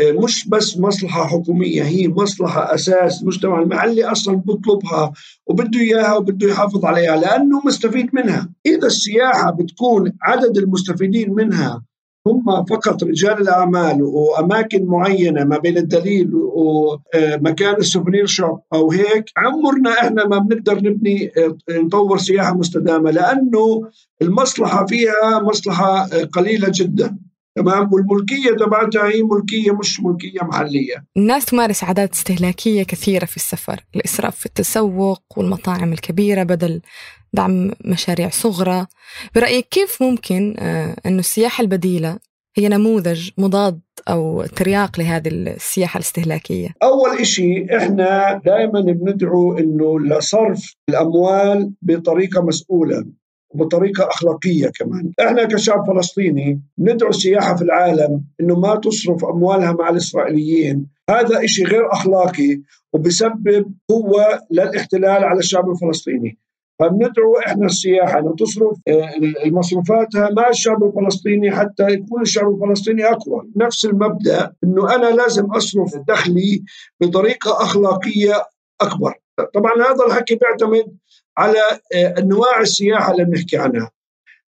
مش 0.00 0.48
بس 0.48 0.78
مصلحة 0.78 1.26
حكومية 1.26 1.82
هي 1.82 2.08
مصلحة 2.08 2.74
أساس 2.74 3.22
المجتمع 3.22 3.62
المحلي 3.62 4.04
أصلا 4.04 4.36
بيطلبها 4.36 5.12
وبده 5.46 5.80
إياها 5.80 6.16
وبده 6.16 6.48
يحافظ 6.48 6.84
عليها 6.84 7.16
لأنه 7.16 7.60
مستفيد 7.66 8.10
منها. 8.12 8.48
إذا 8.66 8.86
السياحة 8.86 9.50
بتكون 9.50 10.12
عدد 10.22 10.58
المستفيدين 10.58 11.34
منها 11.34 11.82
هم 12.26 12.64
فقط 12.64 13.04
رجال 13.04 13.40
الأعمال 13.40 14.02
وأماكن 14.02 14.84
معينة 14.84 15.44
ما 15.44 15.58
بين 15.58 15.78
الدليل 15.78 16.30
ومكان 16.34 17.74
السوفنير 17.76 18.26
شوب 18.26 18.60
أو 18.74 18.90
هيك 18.90 19.24
عمرنا 19.36 19.90
إحنا 19.92 20.26
ما 20.26 20.38
بنقدر 20.38 20.76
نبني 20.76 21.32
نطور 21.70 22.18
سياحة 22.18 22.54
مستدامة 22.56 23.10
لأنه 23.10 23.82
المصلحة 24.22 24.86
فيها 24.86 25.40
مصلحة 25.42 26.08
قليلة 26.32 26.68
جدا. 26.74 27.18
تمام؟ 27.56 27.92
والملكية 27.92 28.50
تبعتها 28.50 29.08
هي 29.08 29.22
ملكية 29.22 29.72
مش 29.72 30.00
ملكية 30.00 30.40
محلية. 30.42 31.04
الناس 31.16 31.44
تمارس 31.44 31.84
عادات 31.84 32.12
استهلاكية 32.12 32.82
كثيرة 32.82 33.24
في 33.24 33.36
السفر 33.36 33.80
الإسراف 33.96 34.36
في 34.36 34.46
التسوق 34.46 35.22
والمطاعم 35.36 35.92
الكبيرة 35.92 36.42
بدل 36.42 36.80
دعم 37.32 37.70
مشاريع 37.84 38.28
صغرى. 38.28 38.86
برأيك 39.34 39.68
كيف 39.70 40.02
ممكن 40.02 40.54
آه، 40.58 40.96
أن 41.06 41.18
السياحة 41.18 41.62
البديلة 41.62 42.18
هي 42.56 42.68
نموذج 42.68 43.30
مضاد 43.38 43.80
أو 44.08 44.44
ترياق 44.44 45.00
لهذه 45.00 45.28
السياحة 45.28 45.98
الاستهلاكية؟ 45.98 46.68
أول 46.82 47.26
شيء 47.26 47.76
إحنا 47.76 48.40
دائما 48.44 48.80
بندعو 48.80 49.58
أنه 49.58 50.00
لصرف 50.00 50.74
الأموال 50.88 51.72
بطريقة 51.82 52.42
مسؤولة. 52.42 53.04
وبطريقة 53.50 54.08
أخلاقية 54.08 54.70
كمان. 54.78 55.12
إحنا 55.20 55.44
كشعب 55.44 55.86
فلسطيني 55.86 56.60
ندعو 56.78 57.10
السياحة 57.10 57.56
في 57.56 57.62
العالم 57.62 58.24
أنه 58.40 58.60
ما 58.60 58.76
تصرف 58.76 59.24
أموالها 59.24 59.72
مع 59.72 59.88
الإسرائيليين. 59.88 60.86
هذا 61.10 61.44
إشي 61.44 61.64
غير 61.64 61.92
أخلاقي 61.92 62.60
وبسبب 62.92 63.74
قوة 63.88 64.24
للاحتلال 64.50 65.24
على 65.24 65.38
الشعب 65.38 65.70
الفلسطيني. 65.70 66.38
فبندعو 66.78 67.38
إحنا 67.46 67.66
السياحة 67.66 68.18
إنه 68.18 68.34
تصرف 68.34 68.78
آه، 68.88 69.10
مصروفاتها 69.46 70.30
مع 70.30 70.48
الشعب 70.48 70.84
الفلسطيني 70.84 71.50
حتى 71.50 71.88
يكون 71.88 72.22
الشعب 72.22 72.54
الفلسطيني 72.54 73.04
أقوى، 73.04 73.50
نفس 73.56 73.84
المبدأ 73.84 74.52
إنه 74.64 74.94
أنا 74.94 75.06
لازم 75.06 75.44
أصرف 75.44 75.96
دخلي 76.08 76.62
بطريقة 77.00 77.62
أخلاقية 77.62 78.32
أكبر، 78.80 79.14
طبعا 79.54 79.72
هذا 79.72 80.06
الحكي 80.06 80.34
بيعتمد 80.34 80.96
على 81.40 81.58
آه، 81.94 82.14
أنواع 82.18 82.60
السياحة 82.60 83.12
اللي 83.12 83.24
بنحكي 83.24 83.56
عنها 83.56 83.90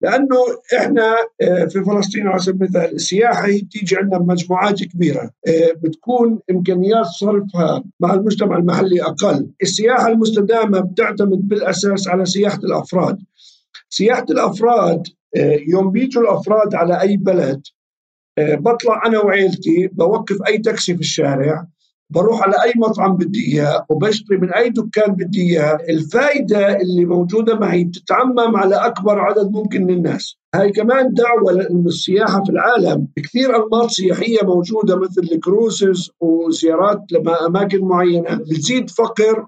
لأنه 0.02 0.36
إحنا 0.78 1.16
آه، 1.42 1.64
في 1.64 1.84
فلسطين 1.84 2.26
على 2.26 2.38
سبيل 2.38 2.68
المثال 2.68 2.94
السياحة 2.94 3.46
هي 3.46 3.60
بتيجي 3.60 3.96
عندنا 3.96 4.18
بمجموعات 4.18 4.82
كبيرة 4.82 5.30
آه، 5.48 5.72
بتكون 5.82 6.38
إمكانيات 6.50 7.06
صرفها 7.06 7.84
مع 8.00 8.14
المجتمع 8.14 8.56
المحلي 8.56 9.02
أقل، 9.02 9.50
السياحة 9.62 10.08
المستدامة 10.08 10.80
بتعتمد 10.80 11.48
بالأساس 11.48 12.08
على 12.08 12.24
سياحة 12.26 12.58
الأفراد. 12.58 13.18
سياحة 13.88 14.26
الأفراد 14.30 15.02
يوم 15.68 15.90
بيجوا 15.90 16.22
الأفراد 16.22 16.74
على 16.74 17.00
أي 17.00 17.16
بلد 17.16 17.62
بطلع 18.38 19.06
أنا 19.06 19.18
وعيلتي 19.18 19.88
بوقف 19.92 20.36
أي 20.48 20.58
تاكسي 20.58 20.94
في 20.94 21.00
الشارع 21.00 21.66
بروح 22.10 22.42
على 22.42 22.54
أي 22.64 22.72
مطعم 22.76 23.16
بدي 23.16 23.52
اياه 23.52 23.86
وبشتري 23.88 24.36
من 24.36 24.52
أي 24.52 24.70
دكان 24.70 25.12
بدي 25.12 25.42
اياه 25.42 25.78
الفائده 25.88 26.76
اللي 26.76 27.04
موجودة 27.04 27.58
معي 27.58 27.84
بتتعمم 27.84 28.56
على 28.56 28.74
أكبر 28.74 29.18
عدد 29.20 29.50
ممكن 29.50 29.84
من 29.84 29.94
الناس. 29.94 30.36
هاي 30.54 30.70
كمان 30.72 31.14
دعوة 31.14 31.52
لأن 31.52 31.86
السياحة 31.86 32.44
في 32.44 32.50
العالم 32.50 33.08
كثير 33.16 33.56
أنماط 33.56 33.90
سياحية 33.90 34.38
موجودة 34.42 34.96
مثل 34.96 35.28
الكروسز 35.32 36.10
وزيارات 36.20 37.02
لأماكن 37.10 37.84
معينة. 37.84 38.34
بتزيد 38.34 38.90
فقر 38.90 39.46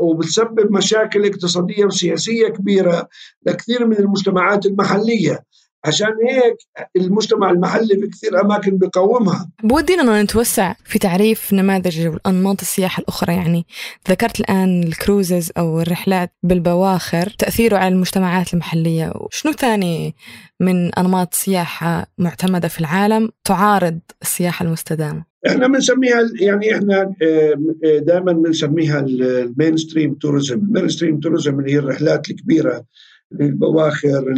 وبتسبب 0.00 0.72
مشاكل 0.72 1.26
اقتصادية 1.26 1.84
وسياسية 1.84 2.48
كبيرة 2.48 3.08
لكثير 3.46 3.86
من 3.86 3.96
المجتمعات 3.96 4.66
المحلية. 4.66 5.44
عشان 5.86 6.08
هيك 6.28 6.56
المجتمع 6.96 7.50
المحلي 7.50 8.00
في 8.00 8.06
كثير 8.06 8.40
أماكن 8.40 8.78
بقومها. 8.78 9.50
بودينا 9.62 10.22
نتوسع 10.22 10.74
في 10.84 10.98
تعريف 10.98 11.52
نماذج 11.52 12.06
والأنماط 12.06 12.60
السياحة 12.60 13.00
الأخرى. 13.00 13.34
يعني 13.34 13.66
ذكرت 14.10 14.40
الآن 14.40 14.82
الكروزز 14.82 15.52
أو 15.58 15.80
الرحلات 15.80 16.32
بالبواخر 16.42 17.34
تأثيره 17.38 17.76
على 17.76 17.94
المجتمعات 17.94 18.54
المحلية. 18.54 19.12
وشنو 19.14 19.52
ثاني 19.52 20.14
من 20.60 20.94
أنماط 20.94 21.34
سياحة 21.34 22.06
معتمدة 22.18 22.68
في 22.68 22.80
العالم 22.80 23.30
تعارض 23.44 23.98
السياحة 24.22 24.64
المستدامة؟ 24.64 25.24
إحنا 25.46 25.66
بنسميها 25.66 26.20
يعني 26.40 26.74
إحنا 26.74 27.14
آه، 27.22 27.54
دائما 27.98 28.32
بنسميها 28.32 29.00
ال 29.00 29.76
mainstream 29.76 30.14
tourism، 30.14 30.58
ال 30.58 30.88
mainstream 30.88 31.20
tourism 31.20 31.60
اللي 31.60 31.72
هي 31.72 31.78
الرحلات 31.78 32.30
الكبيرة 32.30 32.84
البواخر 33.40 34.34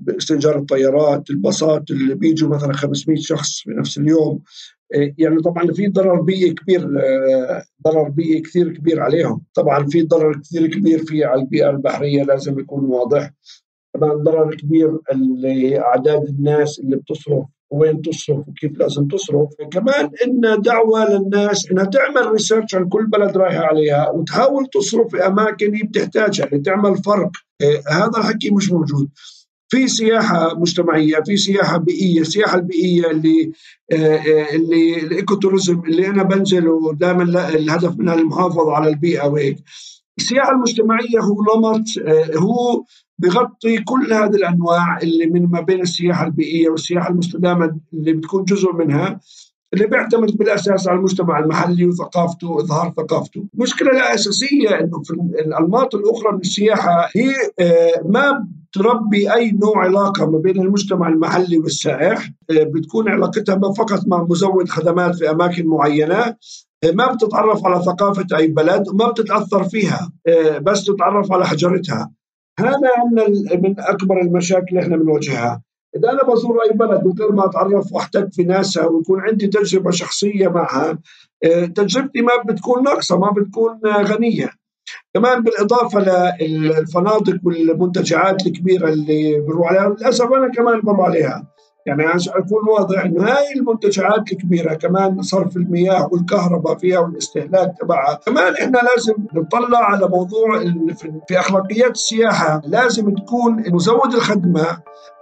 باستئجار 0.00 0.58
الطيارات 0.58 1.30
الباصات 1.30 1.90
اللي 1.90 2.14
بيجوا 2.14 2.48
مثلا 2.48 2.72
500 2.72 3.16
شخص 3.18 3.60
في 3.60 3.70
نفس 3.70 3.98
اليوم. 3.98 4.40
إيه، 4.94 5.14
يعني 5.18 5.36
طبعا 5.42 5.72
في 5.72 5.86
ضرر 5.88 6.20
بيئي 6.20 6.54
كبير 6.54 7.00
آه، 7.00 7.62
ضرر 7.84 8.08
بيئي 8.08 8.40
كثير 8.40 8.72
كبير 8.72 9.00
عليهم. 9.00 9.42
طبعا 9.54 9.86
في 9.86 10.02
ضرر 10.02 10.40
كثير 10.40 10.66
كبير 10.66 10.98
في 10.98 11.24
على 11.24 11.40
البيئة 11.40 11.70
البحرية 11.70 12.22
لازم 12.22 12.58
يكون 12.58 12.84
واضح. 12.84 13.30
كمان 13.94 14.22
ضرر 14.22 14.54
كبير 14.54 14.98
اعداد 15.78 16.28
الناس 16.28 16.78
اللي 16.78 16.96
بتصرف 16.96 17.44
وين 17.70 18.02
تصرف 18.02 18.48
وكيف 18.48 18.78
لازم 18.78 19.08
تصرف. 19.08 19.48
كمان 19.72 20.10
إن 20.26 20.62
دعوة 20.62 21.10
للناس 21.10 21.70
إنها 21.70 21.84
تعمل 21.84 22.32
research 22.32 22.74
عن 22.74 22.88
كل 22.88 23.06
بلد 23.06 23.36
رايحة 23.36 23.64
عليها 23.64 24.10
وتحاول 24.10 24.66
تصرف 24.66 25.10
في 25.10 25.26
أماكن 25.26 25.74
هي 25.74 25.82
بتحتاجها 25.82 26.46
لتعمل 26.52 26.96
فرق. 26.96 27.30
هذا 27.90 28.18
الحكي 28.18 28.50
مش 28.50 28.72
موجود. 28.72 29.08
في 29.68 29.88
سياحة 29.88 30.54
مجتمعية 30.54 31.22
في 31.26 31.36
سياحة 31.36 31.76
بيئية 31.76 32.20
السياحه 32.20 32.56
البيئية 32.56 33.10
اللي 33.10 33.52
آه، 33.92 34.16
آه، 34.16 34.54
اللي 34.54 34.96
ال 34.96 35.04
ecotourism 35.04 35.80
اللي 35.80 36.06
أنا 36.06 36.22
بنزل 36.22 36.68
ودائما 36.68 37.22
الهدف 37.48 37.98
منها 37.98 38.14
المحافظة 38.14 38.72
على 38.72 38.88
البيئة 38.90 39.26
وهيك 39.26 39.56
السياحة 40.18 40.52
المجتمعية 40.52 41.20
هو 41.20 41.42
نمط 41.42 41.84
آه، 42.06 42.38
هو 42.38 42.84
بغطي 43.18 43.78
كل 43.78 44.12
هذه 44.12 44.36
الأنواع 44.36 44.98
اللي 45.02 45.26
من 45.26 45.46
ما 45.46 45.60
بين 45.60 45.80
السياحة 45.80 46.26
البيئية 46.26 46.68
والسياحة 46.68 47.10
المستدامه 47.10 47.80
اللي 47.92 48.12
بتكون 48.12 48.44
جزء 48.44 48.72
منها 48.72 49.20
اللي 49.74 49.86
بيعتمد 49.86 50.36
بالأساس 50.36 50.88
على 50.88 50.98
المجتمع 50.98 51.38
المحلي 51.38 51.86
وثقافته 51.86 52.48
واظهار 52.48 52.92
ثقافته. 52.96 53.46
المشكلة 53.54 53.90
الاساسيه 53.90 54.80
إنه 54.80 55.02
في 55.02 55.10
الأنماط 55.46 55.94
الأخرى 55.94 56.32
من 56.32 56.40
السياحة 56.40 57.08
هي 57.16 57.34
ما 58.04 58.46
تربي 58.76 59.32
أي 59.34 59.50
نوع 59.50 59.84
علاقة 59.84 60.30
ما 60.30 60.38
بين 60.38 60.60
المجتمع 60.60 61.08
المحلي 61.08 61.58
والسائح؟ 61.58 62.30
آه، 62.50 62.62
بتكون 62.62 63.08
علاقتها 63.08 63.72
فقط 63.78 64.00
مع 64.06 64.22
مزود 64.22 64.68
خدمات 64.68 65.14
في 65.14 65.30
أماكن 65.30 65.66
معينة 65.66 66.36
آه، 66.84 66.90
ما 66.94 67.12
بتتعرف 67.12 67.66
على 67.66 67.82
ثقافة 67.82 68.26
أي 68.36 68.46
بلد 68.46 68.88
وما 68.88 69.10
بتتأثر 69.10 69.64
فيها 69.64 70.12
آه، 70.26 70.58
بس 70.58 70.84
تتعرف 70.84 71.32
على 71.32 71.46
حجرتها. 71.46 72.10
هذا 72.60 72.90
عندنا 72.98 73.56
من 73.62 73.74
أكبر 73.78 74.20
المشاكل 74.20 74.66
اللي 74.68 74.80
إحنا 74.80 74.96
بنواجهها. 74.96 75.62
إذا 75.96 76.10
أنا 76.10 76.22
بزور 76.32 76.58
أي 76.62 76.76
بلد 76.76 77.04
من 77.06 77.12
غير 77.20 77.32
ما 77.32 77.44
أتعرف 77.44 77.92
وأحتك 77.92 78.32
في 78.32 78.44
ناسها 78.44 78.86
ويكون 78.86 79.20
عندي 79.20 79.46
تجربة 79.46 79.90
شخصية 79.90 80.48
معها 80.48 80.98
تجربتي 81.74 82.22
ما 82.22 82.32
بتكون 82.48 82.82
ناقصة 82.82 83.18
ما 83.18 83.30
بتكون 83.30 83.80
غنية. 83.86 84.50
كمان 85.16 85.42
بالإضافة 85.42 86.00
للفنادق 86.40 87.38
والمنتجعات 87.44 88.46
الكبيرة 88.46 88.88
اللي 88.88 89.40
بروح 89.40 89.68
عليها 89.68 89.88
للأسف 89.88 90.32
أنا 90.32 90.48
كمان 90.48 90.80
بروح 90.80 91.00
عليها. 91.00 91.46
يعني 91.86 92.04
عشان 92.04 92.32
أكون 92.36 92.68
واضح 92.68 93.04
انه 93.04 93.24
هاي 93.24 93.52
المنتجعات 93.56 94.32
الكبيرة 94.32 94.74
كمان 94.74 95.22
صرف 95.22 95.56
المياه 95.56 96.08
والكهرباء 96.12 96.78
فيها 96.78 96.98
والاستهلاك 96.98 97.74
تبعها، 97.80 98.20
كمان 98.26 98.54
إحنا 98.54 98.78
لازم 98.78 99.14
نطلع 99.34 99.78
على 99.78 100.08
موضوع 100.08 100.64
في 101.28 101.40
أخلاقيات 101.40 101.90
السياحة 101.90 102.62
لازم 102.64 103.14
تكون 103.14 103.64
مزود 103.72 104.14
الخدمة 104.14 104.66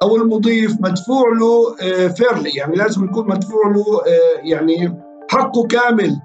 أو 0.03 0.17
المضيف 0.17 0.77
مدفوع 0.81 1.25
له 1.41 1.75
فيرلي 2.09 2.51
آه، 2.51 2.57
يعني 2.57 2.77
لازم 2.77 3.05
يكون 3.05 3.29
مدفوع 3.29 3.73
له 3.75 4.01
آه، 4.01 4.41
يعني 4.43 4.99
حقه 5.31 5.67
كامل. 5.67 6.17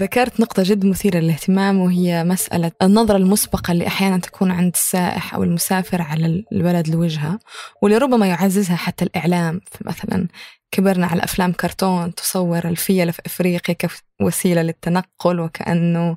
ذكرت 0.00 0.40
نقطة 0.40 0.62
جد 0.62 0.86
مثيرة 0.86 1.18
للاهتمام 1.18 1.78
وهي 1.78 2.24
مسألة 2.24 2.72
النظرة 2.82 3.16
المسبقة 3.16 3.72
اللي 3.72 3.86
أحيانا 3.86 4.18
تكون 4.18 4.50
عند 4.50 4.72
السائح 4.74 5.34
أو 5.34 5.42
المسافر 5.42 6.02
على 6.02 6.44
البلد 6.52 6.88
لوجهة 6.88 7.38
واللي 7.82 7.98
ربما 7.98 8.26
يعززها 8.26 8.76
حتى 8.76 9.04
الإعلام. 9.04 9.60
مثلا 9.84 10.28
كبرنا 10.70 11.06
على 11.06 11.24
أفلام 11.24 11.52
كرتون 11.52 12.14
تصور 12.14 12.68
الفيلة 12.68 13.12
في 13.12 13.22
أفريقيا 13.26 13.76
كوسيلة 14.20 14.62
للتنقل 14.62 15.40
وكأنه 15.40 16.16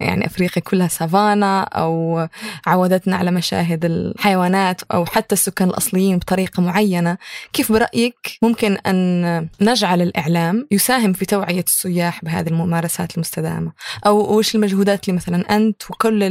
يعني 0.00 0.26
أفريقيا 0.26 0.62
كلها 0.62 0.88
سافانا 0.88 1.62
أو 1.62 2.26
عودتنا 2.66 3.16
على 3.16 3.30
مشاهد 3.30 3.84
الحيوانات 3.84 4.82
أو 4.82 5.04
حتى 5.06 5.32
السكان 5.32 5.68
الأصليين 5.68 6.18
بطريقة 6.18 6.62
معينة. 6.62 7.18
كيف 7.52 7.72
برأيك 7.72 8.38
ممكن 8.42 8.72
أن 8.72 9.48
نجعل 9.60 10.02
الإعلام 10.02 10.66
يساهم 10.70 11.12
في 11.12 11.26
توعية 11.26 11.64
السياح 11.66 12.24
بهذه 12.24 12.48
الممارسات 12.48 13.14
المستدامة؟ 13.14 13.72
أو 14.06 14.38
وش 14.38 14.54
المجهودات 14.54 15.08
اللي 15.08 15.16
مثلا 15.16 15.56
أنت 15.56 15.90
وكل 15.90 16.22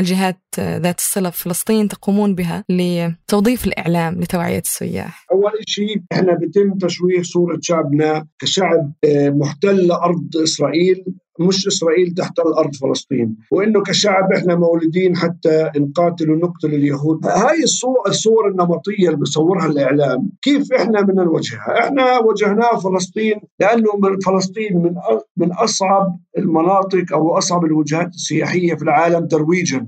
الجهات 0.00 0.40
ذات 0.60 0.98
الصلة 0.98 1.30
في 1.30 1.42
فلسطين 1.42 1.88
تقومون 1.88 2.34
بها 2.34 2.64
لتوظيف 2.68 3.66
الإعلام 3.66 4.20
لتوعية 4.20 4.58
السياح؟ 4.58 5.26
أول 5.32 5.52
شيء 5.66 6.02
إحنا 6.12 6.38
بتم 6.40 6.78
تشويه 6.86 7.22
صورة 7.22 7.58
شعبنا 7.62 8.26
كشعب 8.38 8.92
آه، 9.04 9.30
محتل 9.30 9.86
لأرض 9.86 10.28
إسرائيل 10.42 11.04
مش 11.40 11.66
إسرائيل 11.66 12.14
تحت 12.14 12.38
الأرض 12.38 12.74
فلسطين. 12.74 13.36
وإنه 13.50 13.82
كشعب 13.82 14.32
إحنا 14.32 14.54
مولودين 14.54 15.16
حتى 15.16 15.70
نقاتل 15.76 16.30
ونقتل 16.30 16.74
اليهود. 16.74 17.26
هاي 17.26 17.62
الصور, 18.08 18.48
النمطية 18.48 19.06
اللي 19.06 19.16
بصورها 19.16 19.66
الإعلام 19.66 20.30
كيف 20.42 20.72
إحنا 20.72 21.00
بدنا 21.00 21.24
نوجهها 21.24 21.80
إحنا 21.84 22.18
وجهناها 22.18 22.76
فلسطين 22.78 23.40
لأنه 23.60 23.96
من 24.02 24.18
فلسطين 24.18 24.76
من 24.76 24.94
من 25.36 25.52
أصعب 25.52 26.18
المناطق 26.38 27.04
أو 27.12 27.38
أصعب 27.38 27.64
الوجهات 27.64 28.08
السياحية 28.08 28.74
في 28.74 28.82
العالم 28.82 29.26
ترويجا. 29.26 29.86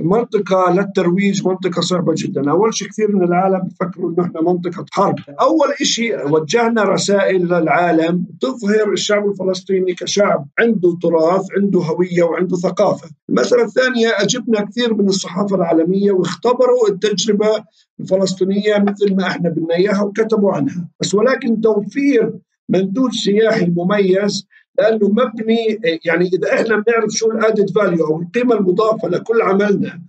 منطقة 0.00 0.72
للترويج 0.72 1.46
منطقة 1.46 1.80
صعبة 1.80 2.14
جدا. 2.16 2.50
أول 2.50 2.74
شيء 2.74 2.88
كثير 2.88 3.16
من 3.16 3.22
العالم 3.22 3.60
بفكروا 3.60 4.10
أنه 4.10 4.24
إحنا 4.24 4.40
منطقة 4.40 4.84
حرب. 4.92 5.14
أول 5.40 5.74
شيء 5.82 6.30
وجهنا 6.32 6.82
رسائل 6.82 7.44
للعالم 7.46 8.26
تظهر 8.40 8.92
الشعب 8.92 9.28
الفلسطيني 9.28 9.94
كشعب 9.94 10.48
عنده 10.58 10.98
تراث 11.02 11.46
عنده 11.56 11.80
هوية 11.80 12.22
وعنده 12.22 12.56
ثقافة. 12.56 13.10
المسألة 13.28 13.64
الثانية 13.64 14.08
أجبنا 14.08 14.64
كثير 14.64 14.94
من 14.94 15.08
الصحافة 15.08 15.56
العالمية 15.56 16.12
واختبروا 16.12 16.88
التجربة 16.88 17.64
الفلسطينية 18.00 18.78
مثل 18.78 19.14
ما 19.16 19.26
إحنا 19.26 19.50
بدنا 19.50 19.74
إياها 19.74 20.02
وكتبوا 20.02 20.52
عنها. 20.52 20.88
بس 21.00 21.14
ولكن 21.14 21.60
توفير 21.60 22.32
مندوب 22.68 23.12
سياحي 23.12 23.66
مميز 23.76 24.46
لأنه 24.78 25.08
مبني 25.08 25.80
يعني 26.04 26.26
إذا 26.34 26.54
إحنا 26.54 26.76
بنعرف 26.76 27.10
شو 27.10 27.30
الادد 27.30 27.70
فاليو 27.70 28.06
أو 28.06 28.22
القيمة 28.22 28.54
المضافة 28.54 29.08
لكل 29.08 29.42
عملنا 29.42 30.00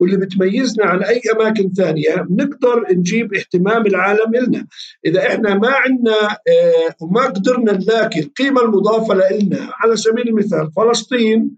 واللي 0.00 0.16
بتميزنا 0.16 0.84
عن 0.86 1.02
أي 1.02 1.20
أماكن 1.36 1.72
ثانية 1.72 2.14
بنقدر 2.16 2.84
نجيب 2.92 3.34
اهتمام 3.34 3.86
العالم 3.86 4.34
لنا 4.34 4.66
إذا 5.06 5.26
إحنا 5.26 5.54
ما 5.54 5.68
عندنا 5.70 6.30
آه 6.30 6.94
وما 7.00 7.26
قدرنا 7.26 7.72
نلاقي 7.72 8.20
القيمة 8.20 8.62
المضافة 8.62 9.14
لنا 9.14 9.68
على 9.72 9.96
سبيل 9.96 10.28
المثال 10.28 10.70
فلسطين 10.76 11.50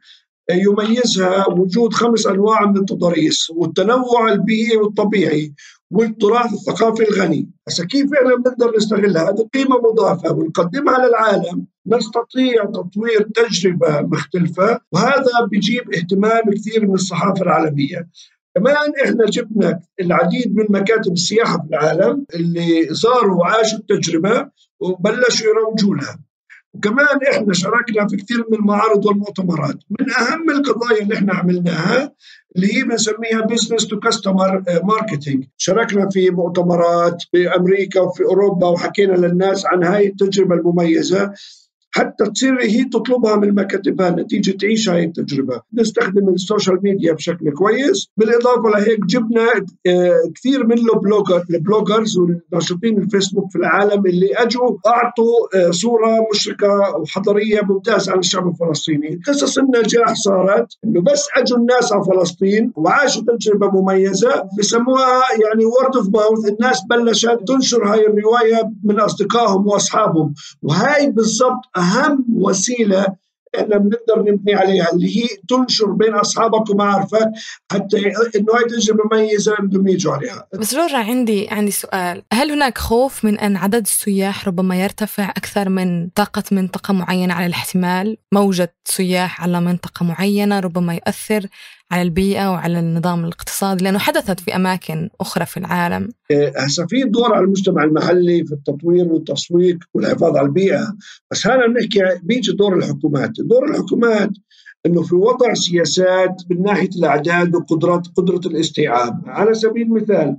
يميزها 0.50 1.48
وجود 1.48 1.92
خمس 1.92 2.26
أنواع 2.26 2.66
من 2.70 2.76
التضاريس 2.76 3.50
والتنوع 3.50 4.32
البيئي 4.32 4.76
والطبيعي. 4.76 5.52
والتراث 5.94 6.52
الثقافي 6.52 7.02
الغني. 7.08 7.50
هسه 7.68 7.84
كيف 7.84 8.12
إحنا 8.14 8.36
بنقدر 8.36 8.76
نستغلها؟ 8.76 9.30
هذه 9.30 9.48
قيمة 9.54 9.76
مضافة. 9.78 10.32
ونقدمها 10.32 11.06
للعالم. 11.06 11.66
نستطيع 11.86 12.64
تطوير 12.64 13.22
تجربة 13.34 14.00
مختلفة. 14.00 14.80
وهذا 14.92 15.46
بيجيب 15.50 15.94
اهتمام 15.94 16.42
كثير 16.54 16.86
من 16.86 16.94
الصحافة 16.94 17.42
العالمية. 17.42 18.08
كمان 18.54 18.92
إحنا 19.04 19.26
جبنا 19.26 19.80
العديد 20.00 20.56
من 20.56 20.64
مكاتب 20.68 21.12
السياحة 21.12 21.58
في 21.58 21.68
العالم 21.68 22.26
اللي 22.34 22.88
زاروا 22.90 23.36
وعاشوا 23.40 23.78
التجربة 23.78 24.50
وبلشوا 24.80 25.46
يروجوا 25.46 25.94
لها. 25.94 26.23
وكمان 26.74 27.18
إحنا 27.32 27.52
شاركنا 27.52 28.08
في 28.08 28.16
كثير 28.16 28.44
من 28.50 28.58
المعارض 28.58 29.06
والمؤتمرات. 29.06 29.76
من 30.00 30.06
أهم 30.10 30.50
القضايا 30.50 31.02
اللي 31.02 31.14
إحنا 31.14 31.34
عملناها 31.34 32.12
اللي 32.56 32.76
هي 32.76 32.82
بنسميها 32.84 33.40
business 33.40 33.86
to 33.86 33.98
customer 34.00 34.62
marketing 34.84 35.44
شاركنا 35.56 36.08
في 36.08 36.30
مؤتمرات 36.30 37.22
في 37.32 37.56
أمريكا 37.56 38.00
وفي 38.00 38.22
أوروبا 38.24 38.68
وحكينا 38.68 39.12
للناس 39.12 39.66
عن 39.66 39.84
هاي 39.84 40.06
التجربة 40.06 40.54
المميزة. 40.54 41.32
حتى 41.96 42.24
تصير 42.30 42.62
هي 42.62 42.84
تطلبها 42.84 43.36
من 43.36 43.54
مكاتبها 43.54 44.10
نتيجة 44.10 44.50
تعيش 44.50 44.88
هاي 44.88 45.04
التجربة. 45.04 45.60
نستخدم 45.74 46.28
ال 46.28 46.35
social 46.35 46.78
media 46.82 47.12
بشكل 47.12 47.50
كويس. 47.50 48.08
بالإضافة 48.16 48.70
لهيك 48.70 49.04
جبنا 49.06 49.46
آه، 49.86 50.20
كثير 50.34 50.66
من 50.66 50.78
ال 50.78 50.87
blogger 50.87 51.44
ال 51.50 51.58
bloggers 51.58 52.18
والناشطين 52.18 52.98
الفيسبوك 52.98 53.50
في 53.50 53.56
العالم 53.58 54.06
اللي 54.06 54.34
أجوا 54.34 54.76
أعطوا 54.86 55.34
آه، 55.54 55.70
صورة 55.70 56.26
مشرقة 56.32 56.96
وحضارية 57.00 57.60
ممتازة 57.62 58.12
عن 58.12 58.18
الشعب 58.18 58.48
الفلسطيني. 58.48 59.20
قصص 59.26 59.58
النجاح 59.58 60.14
صارت 60.14 60.66
أنه 60.84 61.00
بس 61.00 61.28
أجوا 61.36 61.58
الناس 61.58 61.92
على 61.92 62.04
فلسطين 62.04 62.72
وعاشوا 62.76 63.22
تجربة 63.38 63.70
مميزة 63.70 64.48
بسموها 64.58 65.22
يعني 65.44 65.64
word 65.64 65.96
of 65.96 66.08
mouth 66.08 66.48
الناس 66.48 66.82
بلشت 66.90 67.38
تنشر 67.48 67.84
هاي 67.84 68.06
الرواية 68.06 68.70
من 68.84 69.00
أصدقائهم 69.00 69.66
وأصحابهم. 69.66 70.34
وهاي 70.62 71.10
بالضبط 71.10 71.62
أهم 71.84 72.24
وسيلة 72.34 73.06
إحنا 73.58 73.78
بنقدر 73.78 74.32
نبني 74.32 74.54
عليها 74.54 74.92
اللي 74.92 75.16
هي 75.16 75.28
تنشر 75.48 75.90
بين 75.90 76.14
أصحابك 76.14 76.70
ومعارفك 76.70 77.30
حتى 77.72 77.98
إنه 78.36 78.52
هاي 78.56 78.64
تجربه 78.68 79.02
مميزه 79.12 79.56
بدهم 79.58 79.88
يجوا 79.88 80.12
عليها. 80.12 80.48
جورجا 80.54 80.98
عندي 80.98 81.48
عندي 81.48 81.70
سؤال، 81.70 82.22
هل 82.32 82.50
هناك 82.50 82.78
خوف 82.78 83.24
من 83.24 83.38
أن 83.38 83.56
عدد 83.56 83.82
السياح 83.82 84.48
ربما 84.48 84.82
يرتفع 84.82 85.30
أكثر 85.30 85.68
من 85.68 86.08
طاقة 86.08 86.42
منطقة 86.52 86.94
معينة 86.94 87.34
على 87.34 87.46
الاحتمال؟ 87.46 88.16
موجة 88.32 88.74
سياح 88.84 89.42
على 89.42 89.60
منطقة 89.60 90.04
معينة 90.04 90.60
ربما 90.60 90.94
يؤثر 90.94 91.46
على 91.94 92.02
البيئة 92.02 92.50
وعلى 92.50 92.78
النظام 92.78 93.24
الاقتصادي 93.24 93.84
لأنه 93.84 93.98
حدثت 93.98 94.40
في 94.40 94.56
أماكن 94.56 95.10
أخرى 95.20 95.46
في 95.46 95.56
العالم. 95.56 96.08
إيه، 96.30 96.52
هسه 96.56 96.86
في 96.86 97.04
دور 97.04 97.34
على 97.34 97.44
المجتمع 97.44 97.84
المحلي 97.84 98.44
في 98.44 98.52
التطوير 98.52 99.04
والتسويق 99.12 99.78
والحفاظ 99.94 100.36
على 100.36 100.46
البيئة. 100.46 100.96
بس 101.30 101.46
هنا 101.46 101.66
بنحكي 101.66 102.00
بيجي 102.22 102.52
دور 102.52 102.78
الحكومات. 102.78 103.30
دور 103.38 103.70
الحكومات 103.70 104.30
إنه 104.86 105.02
في 105.02 105.14
وضع 105.14 105.54
سياسات 105.54 106.42
من 106.50 106.62
ناحية 106.62 106.90
الأعداد 106.98 107.54
وقدرات 107.54 108.06
قدرة 108.16 108.40
الاستيعاب. 108.46 109.22
على 109.26 109.54
سبيل 109.54 109.82
المثال 109.82 110.36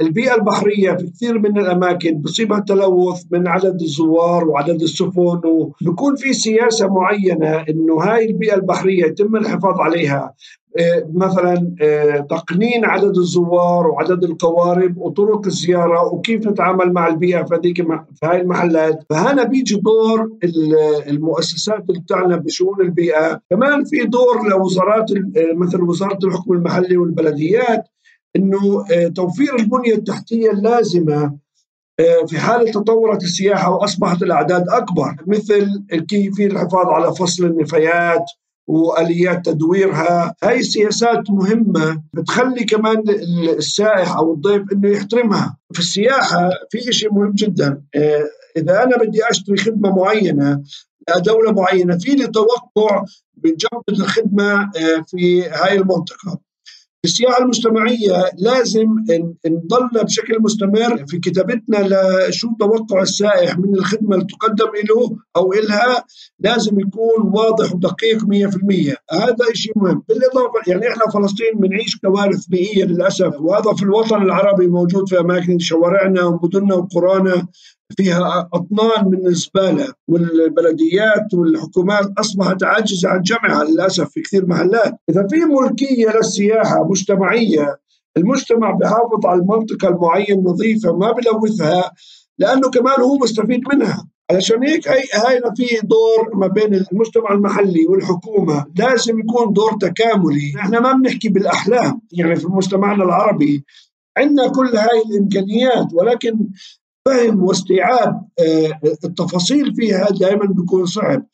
البيئة 0.00 0.34
البحرية 0.34 0.92
في 0.92 1.06
كثير 1.06 1.38
من 1.38 1.58
الأماكن 1.58 2.18
بصيبها 2.18 2.60
تلوث 2.60 3.22
من 3.30 3.48
عدد 3.48 3.80
الزوار 3.80 4.48
وعدد 4.48 4.82
السفن 4.82 5.40
وبكون 5.44 6.16
في 6.16 6.32
سياسة 6.32 6.88
معينة 6.88 7.64
أنه 7.68 7.94
هاي 8.02 8.26
البيئة 8.26 8.54
البحرية 8.54 9.04
يتم 9.04 9.36
الحفاظ 9.36 9.80
عليها. 9.80 10.34
آه، 10.78 11.08
مثلا 11.14 11.74
آه، 11.82 12.26
تقنين 12.30 12.84
عدد 12.84 13.16
الزوار 13.16 13.86
وعدد 13.86 14.24
القوارب 14.24 14.98
وطرق 14.98 15.46
الزيارة 15.46 16.14
وكيف 16.14 16.46
نتعامل 16.48 16.92
مع 16.92 17.08
البيئة 17.08 17.42
في 17.42 17.54
هذيك 17.54 17.76
في 18.14 18.26
هاي 18.26 18.40
المحلات. 18.40 18.98
فهنا 19.10 19.44
بيجي 19.44 19.76
دور 19.76 20.30
المؤسسات 21.08 21.84
اللي 21.90 22.00
بتعنى 22.00 22.36
بشؤون 22.36 22.80
البيئة. 22.80 23.40
كمان 23.50 23.84
في 23.84 23.96
دور 24.04 24.48
لوزارات 24.48 25.06
مثل 25.54 25.82
وزارة 25.82 26.18
الحكم 26.24 26.52
المحلي 26.52 26.96
والبلديات. 26.96 27.84
إنه 28.36 28.84
آه، 28.92 29.08
توفير 29.08 29.56
البنية 29.56 29.94
التحتية 29.94 30.50
اللازمة 30.50 31.38
آه، 32.00 32.26
في 32.26 32.38
حال 32.38 32.70
تطورت 32.70 33.22
السياحة 33.22 33.70
وأصبحت 33.70 34.22
الأعداد 34.22 34.68
أكبر 34.68 35.16
مثل 35.26 35.84
كيفيه 36.08 36.46
الحفاظ 36.46 36.86
على 36.86 37.14
فصل 37.14 37.44
النفايات 37.44 38.24
وآليات 38.66 39.46
تدويرها. 39.46 40.34
هاي 40.42 40.58
السياسات 40.58 41.30
مهمة 41.30 42.02
بتخلي 42.14 42.64
كمان 42.64 43.02
السائح 43.58 44.16
أو 44.16 44.34
الضيف 44.34 44.62
إنه 44.72 44.88
يحترمها. 44.88 45.56
في 45.72 45.78
السياحة 45.80 46.50
في 46.70 46.92
شيء 46.92 47.12
مهم 47.12 47.32
جدا 47.34 47.82
آه، 47.94 48.24
إذا 48.56 48.82
أنا 48.82 48.96
بدي 48.96 49.30
أشتري 49.30 49.56
خدمة 49.56 49.96
معينة 49.96 50.62
دولة 51.24 51.52
معينة 51.52 51.98
في 51.98 52.10
لي 52.10 52.26
توقع 52.26 53.04
من 53.44 53.50
جوده 53.50 53.84
الخدمه 54.00 54.70
في 55.06 55.48
هاي 55.48 55.76
المنطقة. 55.78 56.49
السياحة 57.04 57.42
المجتمعية 57.42 58.30
لازم 58.38 58.88
نضل 59.46 60.04
بشكل 60.04 60.42
مستمر 60.42 61.06
في 61.06 61.18
كتابتنا 61.18 61.88
لشو 62.28 62.48
توقع 62.60 63.02
السائح 63.02 63.58
من 63.58 63.74
الخدمة 63.74 64.14
اللي 64.14 64.26
تقدم 64.26 64.70
له 64.88 65.16
أو 65.36 65.52
إلها 65.52 66.04
لازم 66.40 66.80
يكون 66.80 67.32
واضح 67.34 67.74
ودقيق 67.74 68.18
100% 68.18 68.26
هذا 69.12 69.36
شيء 69.52 69.72
مهم. 69.76 70.02
بالإضافة 70.08 70.60
يعني 70.66 70.88
إحنا 70.88 71.04
فلسطين 71.14 71.54
بنعيش 71.54 71.96
كوارث 71.96 72.46
بيئية 72.46 72.84
للأسف 72.84 73.40
وهذا 73.40 73.72
في 73.72 73.82
الوطن 73.82 74.22
العربي 74.22 74.66
موجود 74.66 75.08
في 75.08 75.20
أماكن 75.20 75.58
شوارعنا 75.58 76.24
ومدننا 76.24 76.74
وقرانا 76.74 77.46
فيها 77.96 78.48
أطنان 78.54 79.10
من 79.10 79.26
الزبالة 79.26 79.88
والبلديات 80.08 81.34
والحكومات 81.34 82.12
أصبحت 82.18 82.62
عاجزة 82.62 83.08
عن 83.08 83.22
جمعها 83.22 83.64
للأسف 83.64 84.10
في 84.10 84.20
كثير 84.20 84.46
محلات. 84.46 84.94
إذا 85.10 85.26
في 85.30 85.36
ملكية 85.36 86.16
للسياحة 86.16 86.88
مجتمعية 86.88 87.80
المجتمع 88.16 88.70
بحافظ 88.70 89.26
على 89.26 89.40
المنطقة 89.40 89.88
المعين 89.88 90.44
نظيفة 90.44 90.96
ما 90.96 91.12
بلوثها 91.12 91.92
لأنه 92.38 92.70
كمان 92.70 93.00
هو 93.00 93.16
مستفيد 93.16 93.60
منها. 93.74 94.06
علشان 94.30 94.64
هيك 94.64 94.88
هي 94.88 95.02
هاي 95.14 95.40
في 95.56 95.86
دور 95.86 96.36
ما 96.36 96.46
بين 96.46 96.74
المجتمع 96.74 97.32
المحلي 97.32 97.86
والحكومة. 97.86 98.66
لازم 98.76 99.18
يكون 99.18 99.52
دور 99.52 99.72
تكاملي. 99.72 100.52
إحنا 100.56 100.80
ما 100.80 100.92
بنحكي 100.92 101.28
بالأحلام. 101.28 102.00
يعني 102.12 102.36
في 102.36 102.46
مجتمعنا 102.46 103.04
العربي 103.04 103.64
عندنا 104.16 104.48
كل 104.48 104.76
هاي 104.76 105.02
الإمكانيات 105.10 105.94
ولكن 105.94 106.38
فهم 107.06 107.42
واستيعاب 107.44 108.28
آه، 108.38 108.80
التفاصيل 109.04 109.74
فيها 109.74 110.08
دائما 110.10 110.46
بيكون 110.46 110.86
صعب. 110.86 111.26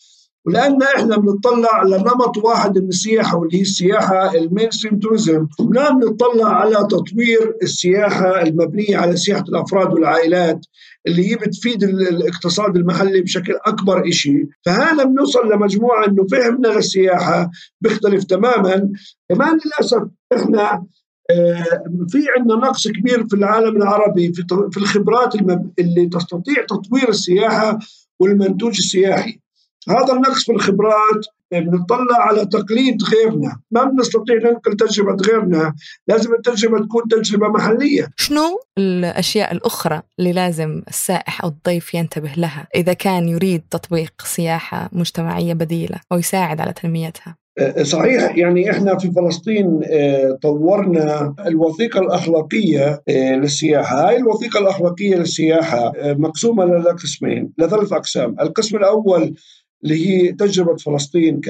ولان 0.46 0.82
إحنا 0.82 1.16
بنطلع 1.16 1.82
لنمط 1.82 2.36
واحد 2.38 2.78
من 2.78 2.88
السياحة 2.88 3.36
واللي 3.38 3.56
هي 3.56 3.62
السياحة 3.62 4.34
ال 4.34 4.70
mainstream 4.70 4.98
tourism. 4.98 5.46
ما 5.60 5.90
بنطلع 5.90 6.48
على 6.48 6.74
تطوير 6.74 7.56
السياحة 7.62 8.42
المبنية 8.42 8.96
على 8.96 9.16
سياحة 9.16 9.44
الأفراد 9.48 9.92
والعائلات 9.92 10.66
اللي 11.06 11.30
هي 11.30 11.36
بتفيد 11.36 11.82
الاقتصاد 11.84 12.76
المحلي 12.76 13.20
بشكل 13.20 13.52
أكبر 13.66 14.10
شيء 14.10 14.46
فهذا 14.66 15.04
بنوصل 15.04 15.52
لمجموعة 15.52 16.06
إنه 16.06 16.26
فهمنا 16.26 16.68
للسياحة 16.68 17.50
بيختلف 17.80 18.24
تماما. 18.24 18.92
كمان 19.28 19.58
للأسف 19.66 20.02
إحنا 20.36 20.84
في 22.08 22.18
عندنا 22.36 22.54
نقص 22.54 22.88
كبير 22.88 23.28
في 23.28 23.34
العالم 23.34 23.76
العربي 23.76 24.32
في 24.70 24.76
الخبرات 24.76 25.34
اللي 25.78 26.06
تستطيع 26.06 26.64
تطوير 26.68 27.08
السياحة 27.08 27.78
والمنتوج 28.20 28.76
السياحي. 28.78 29.40
هذا 29.88 30.12
النقص 30.12 30.44
في 30.44 30.52
الخبرات 30.52 31.26
بنطلع 31.52 32.18
على 32.18 32.46
تقليد 32.46 33.02
غيرنا. 33.02 33.60
ما 33.70 33.84
بنستطيع 33.84 34.36
ننقل 34.36 34.76
تجربة 34.76 35.16
غيرنا 35.24 35.74
لازم 36.08 36.34
التجربة 36.34 36.84
تكون 36.84 37.02
تجربة 37.08 37.48
محلية. 37.48 38.10
شنو 38.16 38.60
الأشياء 38.78 39.52
الأخرى 39.52 40.02
اللي 40.18 40.32
لازم 40.32 40.82
السائح 40.88 41.44
أو 41.44 41.48
الضيف 41.48 41.94
ينتبه 41.94 42.32
لها 42.36 42.68
إذا 42.74 42.92
كان 42.92 43.28
يريد 43.28 43.62
تطبيق 43.70 44.12
سياحة 44.24 44.88
مجتمعية 44.92 45.54
بديلة 45.54 46.00
أو 46.12 46.18
يساعد 46.18 46.60
على 46.60 46.72
تنميتها؟ 46.72 47.36
صحيح 47.82 48.36
يعني 48.36 48.70
إحنا 48.70 48.98
في 48.98 49.10
فلسطين 49.10 49.80
أه، 49.84 50.38
طورنا 50.42 51.34
الوثيقة 51.46 52.00
الأخلاقية 52.00 53.02
أه، 53.08 53.34
للسياحة، 53.36 54.08
هاي 54.08 54.16
الوثيقة 54.16 54.60
الأخلاقية 54.60 55.16
للسياحة 55.16 55.92
مقسومة 56.04 56.64
لقسمين 56.64 57.52
لثلاث 57.58 57.92
أقسام، 57.92 58.36
القسم 58.40 58.76
الأول 58.76 59.34
اللي 59.84 60.06
هي 60.06 60.32
تجربة 60.32 60.76
فلسطين 60.76 61.40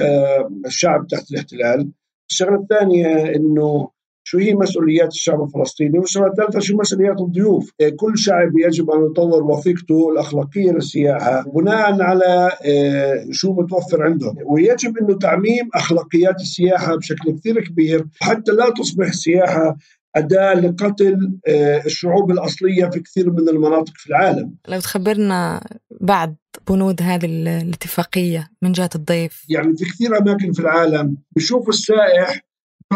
كشعب 0.64 1.07
تحت 1.07 1.31
الاحتلال. 1.31 1.90
الشغلة 2.31 2.57
الثانية 2.57 3.35
إنه 3.37 3.88
شو 4.29 4.39
هي 4.39 4.55
مسؤوليات 4.55 5.09
الشعب 5.09 5.43
الفلسطيني؟ 5.43 5.99
والشغله 5.99 6.27
الثالثه 6.27 6.61
شو 6.61 6.77
مسؤوليات 6.77 7.21
الضيوف؟ 7.21 7.73
كل 7.97 8.19
شعب 8.19 8.53
يجب 8.59 8.91
أن 8.91 9.07
يطور 9.07 9.43
وثيقته 9.43 10.11
الأخلاقية 10.12 10.71
للسياحه 10.71 11.45
بناء 11.55 12.03
على 12.03 12.53
آه، 12.65 13.27
شو 13.31 13.53
متوفر 13.53 14.03
عندهم. 14.03 14.37
ويجب 14.45 14.99
إنه 14.99 15.19
تعميم 15.19 15.69
أخلاقيات 15.75 16.35
السياحة 16.41 16.97
بشكل 16.97 17.39
كثير 17.39 17.65
كبير 17.65 18.07
حتى 18.21 18.53
لا 18.53 18.71
تصبح 18.71 19.07
السياحة 19.07 19.77
أداة 20.17 20.55
لقتل 20.55 21.39
آه، 21.49 21.83
الشعوب 21.87 22.31
الأصلية 22.31 22.87
في 22.87 23.01
كثير 23.01 23.31
من 23.31 23.49
المناطق 23.49 23.93
في 23.97 24.11
العالم. 24.11 24.55
لو 24.69 24.81
تخبرنا 24.81 25.61
بعد 26.01 26.37
بنود 26.69 27.03
هذه 27.03 27.27
الاتفاقية 27.27 28.51
من 28.62 28.73
جهة 28.73 28.91
الضيف. 28.95 29.45
يعني 29.49 29.77
في 29.77 29.85
كثير 29.85 30.19
أماكن 30.19 30.53
في 30.53 30.61
العالم 30.61 31.17
بشوف 31.37 31.69
السائح 31.69 32.46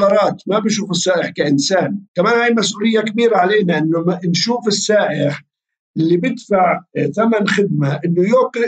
دولارات 0.01 0.43
ما 0.47 0.59
بشوف 0.59 0.91
السائح 0.91 1.31
كإنسان. 1.31 1.99
كمان 2.15 2.39
هاي 2.39 2.55
مسؤولية 2.55 3.01
كبيرة 3.01 3.37
علينا 3.37 3.79
أنه 3.79 4.21
نشوف 4.25 4.69
السائح 4.69 5.43
اللي 5.97 6.17
بيدفع 6.17 6.81
ثمن 7.17 7.49
خدمة 7.49 8.01
أنه 8.05 8.23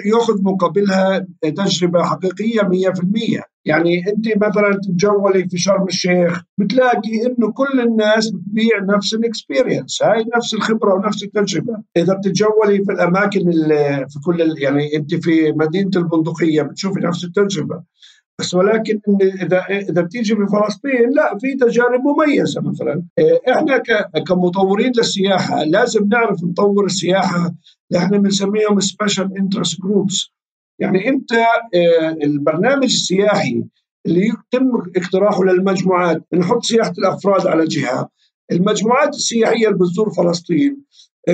يأخذ 0.06 0.42
مقابلها 0.42 1.26
تجربة 1.42 2.02
حقيقية 2.02 2.60
100% 2.60 3.42
يعني 3.64 4.02
أنت 4.08 4.28
مثلا 4.36 4.80
تتجولي 4.82 5.48
في 5.48 5.58
شرم 5.58 5.86
الشيخ 5.86 6.42
بتلاقي 6.58 7.26
إنه 7.26 7.52
كل 7.52 7.80
الناس 7.80 8.30
بتبيع 8.30 8.78
نفس 8.96 9.14
الاكسبيرينس 9.14 10.02
هاي 10.02 10.24
نفس 10.36 10.54
الخبرة 10.54 10.94
ونفس 10.94 11.22
التجربة. 11.22 11.76
إذا 11.96 12.14
بتتجولي 12.14 12.84
في 12.84 12.92
الأماكن 12.92 13.50
في 14.08 14.18
كل 14.24 14.54
يعني 14.58 14.96
أنت 14.96 15.14
في 15.14 15.52
مدينة 15.52 15.90
البندقية 15.96 16.62
بتشوفي 16.62 17.00
نفس 17.00 17.24
التجربة. 17.24 17.82
بس 18.42 18.54
ولكن 18.54 19.00
إذا 19.42 19.64
إذا 19.70 20.02
بتيجي 20.02 20.34
في 20.36 20.46
فلسطين 20.46 21.10
لا 21.10 21.38
في 21.38 21.54
تجارب 21.54 22.00
مميزة 22.00 22.60
مثلا. 22.60 23.02
إحنا 23.48 23.82
كمطورين 24.26 24.92
للسياحة 24.96 25.64
لازم 25.64 26.08
نعرف 26.08 26.44
نطور 26.44 26.84
السياحة. 26.84 27.54
اللي 27.90 28.04
إحنا 28.04 28.18
بنسميهم 28.18 28.80
special 28.80 29.38
interest 29.38 29.80
groups 29.80 30.30
يعني 30.78 31.08
أنت 31.08 31.32
آه، 31.32 32.16
البرنامج 32.22 32.84
السياحي 32.84 33.64
اللي 34.06 34.26
يتم 34.26 34.70
اقتراحه 34.96 35.44
للمجموعات 35.44 36.22
نحط 36.34 36.64
سياحة 36.64 36.92
الأفراد 36.98 37.46
على 37.46 37.64
جهة. 37.64 38.08
المجموعات 38.52 39.08
السياحية 39.14 39.66
اللي 39.66 39.78
بتزور 39.78 40.10
فلسطين 40.10 40.82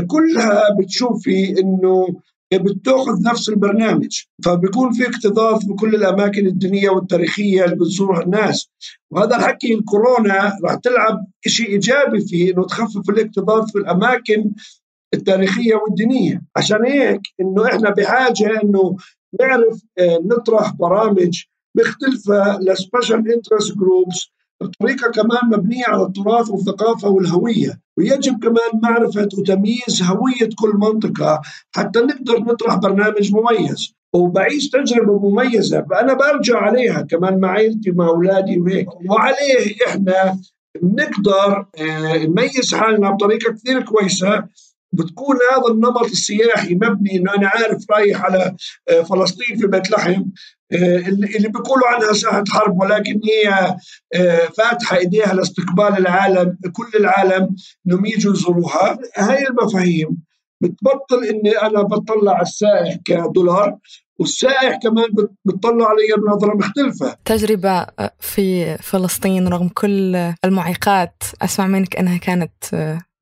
كلها 0.07 0.63
بتشوف 0.81 1.23
في 1.23 1.61
إنه 1.61 2.07
بتاخذ 2.55 3.23
نفس 3.23 3.49
البرنامج. 3.49 4.23
فبيكون 4.45 4.93
في 4.93 5.09
اكتظاظ 5.09 5.65
بكل 5.65 5.95
الأماكن 5.95 6.47
الدينية 6.47 6.91
والتاريخية 6.91 7.65
اللي 7.65 7.77
بتزورها 7.77 8.23
الناس. 8.23 8.71
وهذا 9.11 9.37
الحكي 9.37 9.75
الكورونا 9.75 10.53
راح 10.65 10.75
تلعب 10.75 11.27
شيء 11.47 11.69
إيجابي 11.69 12.21
فيه 12.21 12.53
إنه 12.53 12.67
تخفف 12.67 13.11
الاكتظاظ 13.11 13.71
في 13.71 13.79
الأماكن 13.79 14.51
التاريخية 15.15 15.75
والدينية. 15.75 16.43
عشان 16.57 16.85
هيك 16.87 17.21
إنه 17.41 17.67
إحنا 17.67 17.91
بحاجة 17.91 18.61
إنه 18.65 18.97
نعرف 19.41 19.83
آه، 19.99 20.19
نطرح 20.25 20.73
برامج 20.73 21.43
مختلفة 21.75 22.59
ل 22.61 22.70
special 22.70 23.33
interest 23.33 23.75
groups 23.77 24.31
بطريقة 24.63 25.11
كمان 25.11 25.39
مبنية 25.59 25.85
على 25.89 26.03
التراث 26.03 26.51
والثقافة 26.51 27.09
والهوية 27.09 27.81
ويجب 27.99 28.39
كمان 28.43 28.81
معرفة 28.83 29.29
وتمييز 29.39 30.03
هوية 30.03 30.49
كل 30.59 30.73
منطقة 30.75 31.41
حتى 31.77 31.99
نقدر 31.99 32.39
نطرح 32.41 32.75
برنامج 32.77 33.33
مميز. 33.33 33.95
وبعيش 34.15 34.69
تجربة 34.71 35.19
مميزة 35.31 35.87
فأنا 35.91 36.15
برجع 36.15 36.59
عليها 36.59 37.01
كمان 37.03 37.41
مع 37.41 37.49
عائلتي 37.51 37.91
مع 37.91 38.09
أولادي 38.09 38.59
وهيك. 38.59 38.89
وعليه 39.11 39.75
إحنا 39.87 40.39
نقدر 40.83 41.67
آه، 41.81 42.17
نميز 42.27 42.75
حالنا 42.75 43.11
بطريقة 43.11 43.53
كثير 43.53 43.83
كويسة. 43.83 44.45
بتكون 44.93 45.37
هذا 45.53 45.75
النمط 45.75 46.05
السياحي 46.05 46.75
مبني 46.75 47.17
إنه 47.17 47.35
أنا 47.35 47.49
عارف 47.49 47.91
رايح 47.91 48.25
على 48.25 48.57
آه، 48.89 49.03
فلسطين 49.03 49.57
في 49.59 49.67
بيت 49.67 49.91
لحم 49.91 50.25
آه، 50.73 50.97
اللي 51.37 51.49
بيقولوا 51.49 51.89
عنها 51.89 52.13
ساحة 52.13 52.45
حرب 52.49 52.81
ولكن 52.81 53.21
هي 53.25 53.77
آه، 54.15 54.49
فاتحة 54.59 54.97
إيديها 54.97 55.35
لاستقبال 55.35 55.99
العالم 55.99 56.59
كل 56.73 56.99
العالم 56.99 57.57
انهم 57.87 58.07
يجوا 58.07 58.33
يزوروها 58.33 58.99
هاي 59.17 59.47
المفاهيم 59.47 60.23
بتبطل 60.61 61.25
إني 61.25 61.51
أنا 61.51 61.83
بطلع 61.83 62.33
على 62.33 62.43
السائح 62.43 62.97
كدولار 63.05 63.79
والسائح 64.19 64.79
كمان 64.83 65.05
بتطلع 65.45 65.89
علي 65.89 66.23
بنظرة 66.23 66.57
مختلفة. 66.57 67.17
تجربة 67.25 67.87
في 68.21 68.77
فلسطين 68.77 69.49
رغم 69.49 69.69
كل 69.69 70.17
المعيقات 70.45 71.23
أسمع 71.43 71.67
منك 71.67 71.97
إنها 71.97 72.19
كانت 72.19 72.53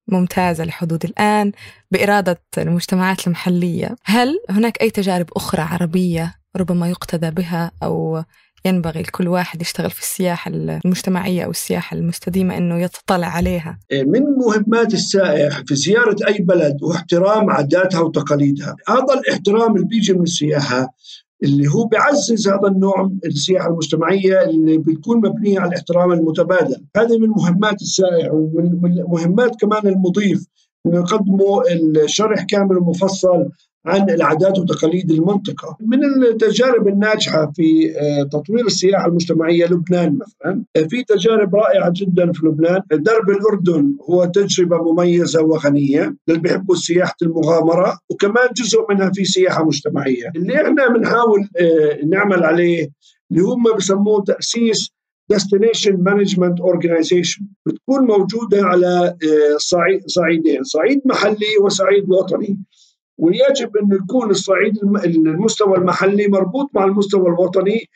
ممتازة 0.08 0.64
لحدود 0.64 1.04
الآن 1.04 1.52
بإرادة 1.90 2.40
المجتمعات 2.58 3.26
المحلية. 3.26 3.96
هل 4.04 4.38
هناك 4.50 4.82
أي 4.82 4.90
تجارب 4.90 5.26
أخرى 5.36 5.62
عربية 5.62 6.34
ربما 6.56 6.88
يقتدى 6.90 7.30
بها 7.30 7.70
أو 7.82 8.22
ينبغي 8.64 9.02
لكل 9.02 9.28
واحد 9.28 9.62
يشتغل 9.62 9.90
في 9.90 10.00
السياحة 10.00 10.50
المجتمعية 10.54 11.44
أو 11.44 11.50
السياحة 11.50 11.96
المستديمة 11.96 12.56
أنه 12.56 12.78
يتطلع 12.78 13.26
عليها؟ 13.26 13.78
من 13.92 14.22
مهمات 14.22 14.94
السائح 14.94 15.62
في 15.66 15.74
زيارة 15.74 16.16
أي 16.28 16.38
بلد 16.38 16.82
واحترام 16.82 17.50
عاداتها 17.50 18.00
وتقاليدها. 18.00 18.76
هذا 18.88 19.20
الاحترام 19.20 19.76
اللي 19.76 19.86
بيجي 19.86 20.12
من 20.12 20.22
السياحة 20.22 20.94
اللي 21.42 21.68
هو 21.68 21.84
بيعزز 21.84 22.48
هذا 22.48 22.68
النوع 22.68 23.02
من 23.02 23.18
السياحة 23.24 23.68
المجتمعية 23.68 24.42
اللي 24.42 24.78
بتكون 24.78 25.18
مبنيه 25.18 25.60
على 25.60 25.68
الاحترام 25.68 26.12
المتبادل، 26.12 26.84
هذه 26.96 27.18
من 27.18 27.28
مهمات 27.28 27.82
السائح 27.82 28.32
ومن 28.32 28.80
مهمات 29.08 29.60
كمان 29.60 29.86
المضيف 29.86 30.46
إنه 30.86 30.96
يقدموا 30.96 31.62
الشرح 32.04 32.44
كامل 32.44 32.78
ومفصل 32.78 33.48
عن 33.86 34.10
العادات 34.10 34.58
وتقاليد 34.58 35.10
المنطقة. 35.10 35.76
من 35.80 36.04
التجارب 36.04 36.88
الناجحة 36.88 37.52
في 37.56 37.92
آه، 37.98 38.22
تطوير 38.22 38.66
السياحة 38.66 39.06
المجتمعية 39.06 39.66
لبنان 39.66 40.18
مثلا 40.18 40.64
آه، 40.76 40.80
في 40.82 41.04
تجارب 41.04 41.54
رائعة 41.54 41.92
جدا 41.96 42.32
في 42.32 42.46
لبنان. 42.46 42.80
درب 42.92 43.30
الأردن 43.30 43.96
هو 44.10 44.24
تجربة 44.24 44.92
مميزة 44.92 45.42
وغنية 45.42 46.16
للي 46.28 46.38
بيحبوا 46.38 46.74
سياحة 46.74 47.16
المغامرة 47.22 47.98
وكمان 48.10 48.48
جزء 48.56 48.78
منها 48.90 49.10
في 49.14 49.24
سياحة 49.24 49.64
مجتمعية. 49.64 50.30
اللي 50.36 50.56
إحنا 50.56 50.88
بنحاول 50.88 51.48
آه، 51.60 51.98
نعمل 52.06 52.42
عليه 52.42 52.88
اللي 53.30 53.42
هم 53.42 53.76
بسموه 53.76 54.24
تأسيس 54.24 54.96
destination 55.32 55.92
management 56.08 56.56
organization. 56.72 57.42
بتكون 57.66 58.06
موجودة 58.06 58.62
على 58.62 59.16
صعيدين 60.06 60.62
صعيد 60.62 61.00
محلي 61.04 61.56
وصعيد 61.62 62.10
وطني. 62.10 62.58
ويجب 63.18 63.76
أن 63.76 63.88
يكون 63.92 64.30
الصعيد 64.30 64.78
المستوى 65.06 65.78
المحلي 65.78 66.28
مربوط 66.28 66.70
مع 66.74 66.84
المستوى 66.84 67.28
الوطني 67.28 67.88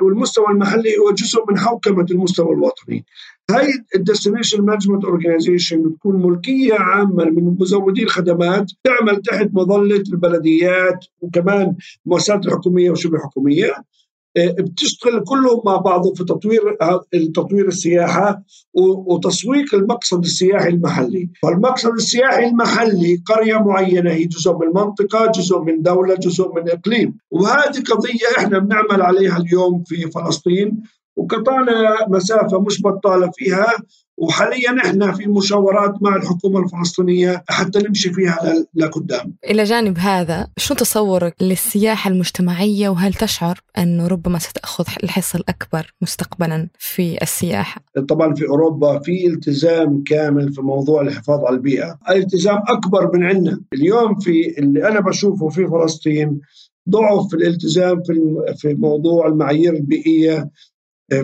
والمستوى 0.00 0.46
المحلي 0.50 0.98
هو 0.98 1.10
جزء 1.12 1.44
من 1.50 1.58
حوكمة 1.58 2.06
المستوى 2.10 2.54
الوطني. 2.54 3.04
هاي 3.50 3.66
ال 3.96 4.02
destination 4.02 4.62
management 4.64 5.04
organization 5.04 5.82
بتكون 5.82 6.22
ملكية 6.26 6.74
عامة 6.74 7.24
من 7.24 7.56
مزودي 7.60 8.02
الخدمات 8.02 8.70
تعمل 8.84 9.22
تحت 9.22 9.48
مظلة 9.52 10.02
البلديات 10.12 11.04
وكمان 11.20 11.74
المؤسسات 12.06 12.46
الحكوميه 12.46 12.90
وشبه 12.90 13.18
حكومية. 13.18 13.72
بتشتغل 14.36 15.24
كلهم 15.24 15.62
مع 15.64 15.76
بعض 15.76 16.14
في 16.14 16.24
تطوير 16.24 16.76
تطوير 17.34 17.68
السياحة 17.68 18.42
وتسويق 18.74 19.74
المقصد 19.74 20.24
السياحي 20.24 20.68
المحلي، 20.68 21.30
فالمقصد 21.42 21.92
السياحي 21.92 22.46
المحلي 22.46 23.22
قرية 23.26 23.56
معينة 23.56 24.10
هي 24.10 24.24
جزء 24.24 24.52
من 24.52 24.66
منطقة، 24.66 25.30
جزء 25.30 25.60
من 25.60 25.82
دولة، 25.82 26.14
جزء 26.14 26.52
من 26.54 26.70
إقليم، 26.70 27.18
وهذه 27.30 27.82
قضية 27.90 28.38
إحنا 28.38 28.58
بنعمل 28.58 29.02
عليها 29.02 29.36
اليوم 29.36 29.82
في 29.86 30.10
فلسطين. 30.10 30.82
وقطعنا 31.16 32.08
مسافة 32.08 32.60
مش 32.60 32.82
بطالة 32.82 33.30
فيها 33.34 33.66
وحاليا 34.16 34.76
إحنا 34.84 35.12
في 35.12 35.26
مشاورات 35.26 36.02
مع 36.02 36.16
الحكومة 36.16 36.60
الفلسطينية 36.60 37.44
حتى 37.48 37.78
نمشي 37.78 38.12
فيها 38.12 38.54
لقدام. 38.74 39.34
إلى 39.50 39.64
جانب 39.64 39.98
هذا، 39.98 40.48
شو 40.56 40.74
تصورك 40.74 41.34
للسياحة 41.40 42.10
المجتمعية 42.10 42.88
وهل 42.88 43.14
تشعر 43.14 43.60
انه 43.78 44.06
ربما 44.06 44.38
ستأخذ 44.38 44.84
الحصة 45.04 45.38
الأكبر 45.38 45.94
مستقبلا 46.02 46.68
في 46.78 47.18
السياحة؟ 47.22 47.84
طبعا 48.08 48.34
في 48.34 48.46
أوروبا 48.46 48.98
في 48.98 49.26
التزام 49.26 50.02
كامل 50.06 50.52
في 50.52 50.62
موضوع 50.62 51.02
الحفاظ 51.02 51.44
على 51.44 51.56
البيئة، 51.56 51.98
التزام 52.10 52.58
أكبر 52.68 53.10
من 53.14 53.24
عندنا، 53.24 53.60
اليوم 53.72 54.18
في 54.18 54.58
اللي 54.58 54.88
أنا 54.88 55.00
بشوفه 55.00 55.48
في 55.48 55.66
فلسطين 55.66 56.40
ضعف 56.88 57.34
الالتزام 57.34 58.02
في 58.02 58.14
في 58.56 58.74
موضوع 58.74 59.26
المعايير 59.26 59.74
البيئية 59.74 60.50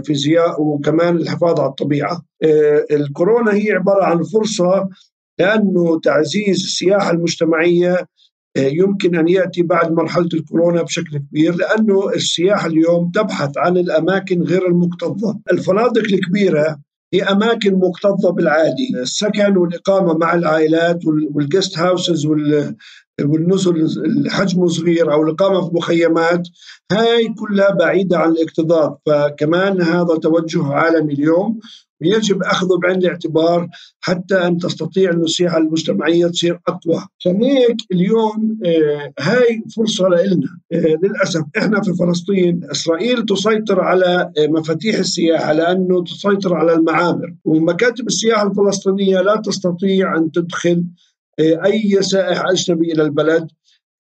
فيزياء 0.05 0.63
وكمان 0.63 1.17
الحفاظ 1.17 1.61
على 1.61 1.69
الطبيعة. 1.69 2.25
آه، 2.43 2.87
الكورونا 2.91 3.55
هي 3.55 3.73
عبارة 3.73 4.05
عن 4.05 4.23
فرصة 4.23 4.89
لأنه 5.39 6.01
تعزيز 6.01 6.57
السياحة 6.57 7.11
المجتمعية 7.11 8.09
آه، 8.57 8.71
يمكن 8.73 9.17
أن 9.17 9.29
يأتي 9.29 9.63
بعد 9.63 9.93
مرحلة 9.93 10.29
الكورونا 10.35 10.83
بشكل 10.83 11.19
كبير 11.19 11.55
لأنه 11.55 12.09
السياحة 12.09 12.67
اليوم 12.67 13.11
تبحث 13.11 13.59
عن 13.59 13.77
الأماكن 13.77 14.43
غير 14.43 14.67
المكتظة، 14.67 15.39
الفنادق 15.53 16.03
الكبيرة 16.03 16.79
هي 17.15 17.23
أماكن 17.23 17.75
مكتظة 17.75 18.31
بالعادي، 18.31 18.89
السكن 18.95 19.57
والإقامة 19.57 20.15
مع 20.15 20.35
العائلات 20.35 20.99
والجست 21.35 21.79
هاوسز 21.79 22.27
والنزل 23.25 23.87
حجمه 24.31 24.67
صغير 24.67 25.13
أو 25.13 25.23
الإقامة 25.23 25.69
في 25.69 25.77
مخيمات 25.77 26.49
هاي 26.93 27.29
كلها 27.29 27.71
بعيدة 27.75 28.19
عن 28.19 28.31
الاكتظاظ 28.31 28.93
فكمان 29.07 29.83
هذا 29.83 30.17
توجه 30.17 30.67
عالمي 30.67 31.13
اليوم 31.13 31.59
ويجب 32.01 32.43
أخذه 32.43 32.79
بعين 32.83 32.99
الاعتبار 32.99 33.69
حتى 34.01 34.35
أن 34.35 34.59
تستطيع 34.59 35.11
السياحة 35.11 35.59
المجتمعية 35.59 36.27
تصير 36.27 36.61
أقوى، 36.69 37.07
عشان 37.19 37.43
هيك 37.43 37.77
اليوم 37.93 38.59
آه 38.65 39.13
هاي 39.21 39.63
فرصة 39.77 40.09
لنا 40.09 40.59
آه 40.73 40.99
للأسف 41.03 41.43
إحنا 41.59 41.83
في 41.83 41.95
فلسطين 41.95 42.61
إسرائيل 42.71 43.25
تسيطر 43.25 43.81
على 43.81 44.33
آه 44.39 44.47
مفاتيح 44.47 44.99
السياحة 44.99 45.53
لأنه 45.53 46.05
تسيطر 46.05 46.55
على 46.55 46.73
المعامر، 46.75 47.35
ومكاتب 47.45 48.07
السياحة 48.07 48.47
الفلسطينية 48.51 49.21
لا 49.21 49.37
تستطيع 49.37 50.17
أن 50.17 50.33
تدخل 50.33 50.85
أي 51.41 52.03
سائح 52.03 52.43
اجنبي 52.47 52.93
إلى 52.93 53.03
البلد 53.03 53.49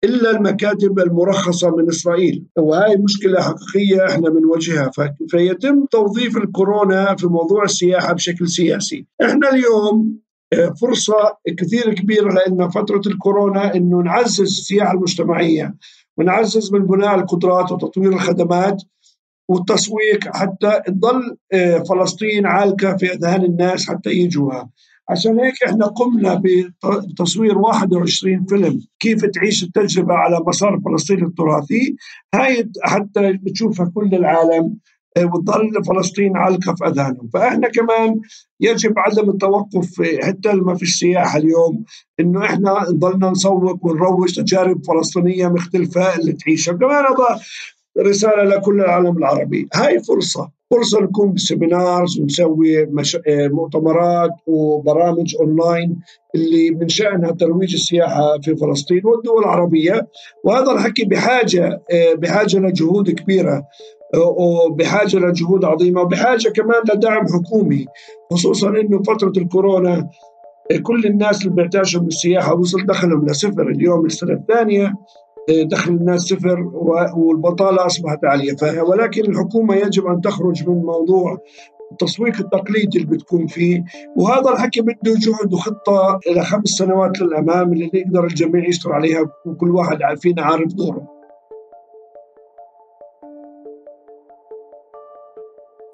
إلا 0.04 0.30
المكاتب 0.30 0.98
المرخصة 0.98 1.76
من 1.76 1.88
إسرائيل. 1.88 2.44
وهي 2.56 2.96
مشكلة 2.96 3.40
حقيقية 3.42 4.06
إحنا 4.06 4.30
بنواجهها. 4.30 4.90
فيتم 5.28 5.84
توظيف 5.90 6.36
الكورونا 6.36 7.16
في 7.16 7.26
موضوع 7.26 7.64
السياحة 7.64 8.12
بشكل 8.12 8.48
سياسي. 8.48 9.06
إحنا 9.22 9.50
اليوم 9.50 10.18
آه، 10.52 10.74
فرصة 10.80 11.36
كثير 11.58 11.94
كبيرة 11.94 12.34
لنا 12.48 12.68
فترة 12.68 13.02
الكورونا 13.06 13.74
إنه 13.74 14.02
نعزز 14.02 14.40
السياحة 14.40 14.92
المجتمعية 14.92 15.74
ونعزز 16.16 16.72
من 16.72 16.86
بناء 16.86 17.14
القدرات 17.14 17.72
وتطوير 17.72 18.12
الخدمات 18.12 18.82
والتسويق 19.48 20.36
حتى 20.36 20.80
تضل 20.86 21.36
آه، 21.52 21.78
فلسطين 21.78 22.46
عالقه 22.46 22.96
في 22.96 23.12
أذهان 23.12 23.44
الناس 23.44 23.88
حتى 23.88 24.10
يجوها. 24.10 24.70
عشان 25.10 25.40
هيك 25.40 25.62
إحنا 25.66 25.86
قمنا 25.86 26.42
بتصوير 26.84 27.58
21 27.58 28.44
فيلم. 28.44 28.80
كيف 29.00 29.24
تعيش 29.24 29.62
التجربة 29.62 30.14
على 30.14 30.40
مسار 30.46 30.80
فلسطين 30.84 31.24
التراثي؟ 31.24 31.96
هاي 32.34 32.70
حتى 32.82 33.32
بتشوفها 33.32 33.92
كل 33.94 34.14
العالم 34.14 34.76
آه، 35.16 35.24
وتظل 35.24 35.84
فلسطين 35.84 36.36
عالقة 36.36 36.74
في 36.74 36.86
أذهانهم، 36.86 37.28
فإحنا 37.34 37.68
كمان 37.68 38.20
يجب 38.60 38.98
عدم 38.98 39.30
التوقف 39.30 40.02
حتى 40.22 40.52
ما 40.52 40.74
في 40.74 40.82
السياحه 40.82 41.38
اليوم 41.38 41.84
إنه 42.20 42.44
إحنا 42.44 42.86
نضلنا 42.90 43.30
نسوق 43.30 43.86
ونروج 43.86 44.34
تجارب 44.34 44.84
فلسطينية 44.84 45.48
مختلفة 45.48 46.16
اللي 46.16 46.32
تعيشها، 46.32 46.74
كمان 46.74 47.04
هذا 47.04 47.40
رسالة 48.00 48.44
لكل 48.44 48.80
العالم 48.80 49.18
العربي، 49.18 49.68
هاي 49.74 49.98
فرصة. 49.98 50.50
فرصة 50.70 51.00
نكون 51.00 51.32
ب 51.32 51.42
seminars 51.42 52.20
ونسوي 52.20 52.86
مش... 52.86 53.16
آه، 53.26 53.48
مؤتمرات 53.48 54.30
وبرامج 54.46 55.36
أونلاين 55.40 56.00
اللي 56.34 56.70
من 56.70 56.88
شأنها 56.88 57.30
ترويج 57.30 57.74
السياحة 57.74 58.38
في 58.42 58.56
فلسطين 58.56 59.00
والدول 59.04 59.42
العربية. 59.42 60.08
وهذا 60.44 60.72
الحكي 60.72 61.04
بحاجة 61.04 61.82
آه، 61.92 62.14
بحاجة 62.14 62.58
لجهود 62.58 63.10
كبيرة 63.10 63.66
آه، 64.14 64.34
وبحاجة 64.38 65.16
لجهود 65.16 65.64
عظيمة 65.64 66.00
وبحاجة 66.00 66.48
كمان 66.48 66.82
لدعم 66.94 67.26
حكومي. 67.28 67.86
خصوصا 68.32 68.68
إنه 68.68 69.02
فترة 69.02 69.32
الكورونا 69.36 70.08
كل 70.82 71.06
الناس 71.06 71.42
اللي 71.42 71.54
بيحتاجوا 71.54 72.02
من 72.02 72.08
السياحة 72.08 72.54
وصل 72.54 72.86
دخلهم 72.86 73.26
لصفر. 73.26 73.68
اليوم 73.68 74.06
السنة 74.06 74.32
الثانية 74.32 74.94
دخل 75.50 75.90
الناس 75.90 76.20
صفر 76.20 76.60
والبطالة 77.16 77.86
أصبحت 77.86 78.24
عالية. 78.24 78.82
ولكن 78.82 79.20
الحكومة 79.30 79.74
يجب 79.74 80.06
أن 80.06 80.20
تخرج 80.20 80.68
من 80.68 80.82
موضوع 80.82 81.38
التسويق 81.92 82.36
التقليدي 82.40 82.98
اللي 82.98 83.16
بتكون 83.16 83.46
فيه. 83.46 83.84
وهذا 84.16 84.50
الحكي 84.50 84.80
بده 84.80 84.96
جهد 85.04 85.52
وخطة 85.52 86.18
إلى 86.26 86.44
خمس 86.44 86.68
سنوات 86.68 87.20
للأمام 87.20 87.72
اللي 87.72 87.90
يقدر 87.94 88.24
الجميع 88.24 88.68
يشتغل 88.68 88.92
عليها 88.92 89.20
وكل 89.46 89.70
واحد 89.70 89.98
فينا 90.18 90.42
عارف 90.42 90.72
دوره. 90.72 91.18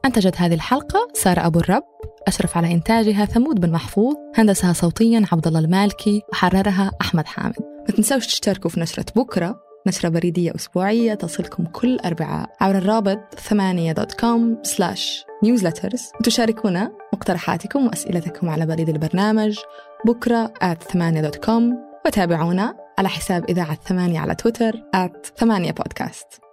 أنتجت 0.04 0.36
هذه 0.36 0.54
الحلقة 0.54 1.08
سارة 1.12 1.46
أبو 1.46 1.58
الرب 1.58 1.82
أشرف 2.26 2.56
على 2.56 2.72
إنتاجها 2.72 3.24
ثمود 3.24 3.60
بن 3.60 3.70
محفوظ 3.72 4.14
هندسها 4.34 4.72
صوتيا 4.72 5.24
عبد 5.32 5.46
الله 5.46 5.60
المالكي 5.60 6.22
وحررها 6.32 6.90
أحمد 7.00 7.26
حامد. 7.26 7.73
ما 7.88 7.94
تنسوش 7.96 8.26
تشتركوا 8.26 8.70
في 8.70 8.80
نشرة 8.80 9.06
بكرة 9.16 9.60
نشرة 9.86 10.08
بريدية 10.08 10.54
أسبوعية 10.54 11.14
تصلكم 11.14 11.64
كل 11.64 11.98
أربعاء 11.98 12.50
عبر 12.60 12.78
الرابط 12.78 13.34
ثمانية 13.34 13.92
dot 13.92 14.12
com 14.12 14.58
slash 14.62 15.24
newsletters 15.42 16.02
وتشاركونا 16.20 16.92
مقترحاتكم 17.12 17.86
وأسئلتكم 17.86 18.48
على 18.48 18.66
بريد 18.66 18.88
البرنامج 18.88 19.58
بكرة 20.06 20.52
at 20.62 20.92
ثمانية 20.92 21.20
دوت 21.20 21.36
كوم 21.36 21.78
وتابعونا 22.06 22.76
على 22.98 23.08
حساب 23.08 23.44
إذاعة 23.50 23.78
ثمانية 23.86 24.20
على 24.20 24.34
تويتر 24.34 24.72
at 24.72 25.38
ثمانية 25.38 25.72
بودكاست 25.72 26.43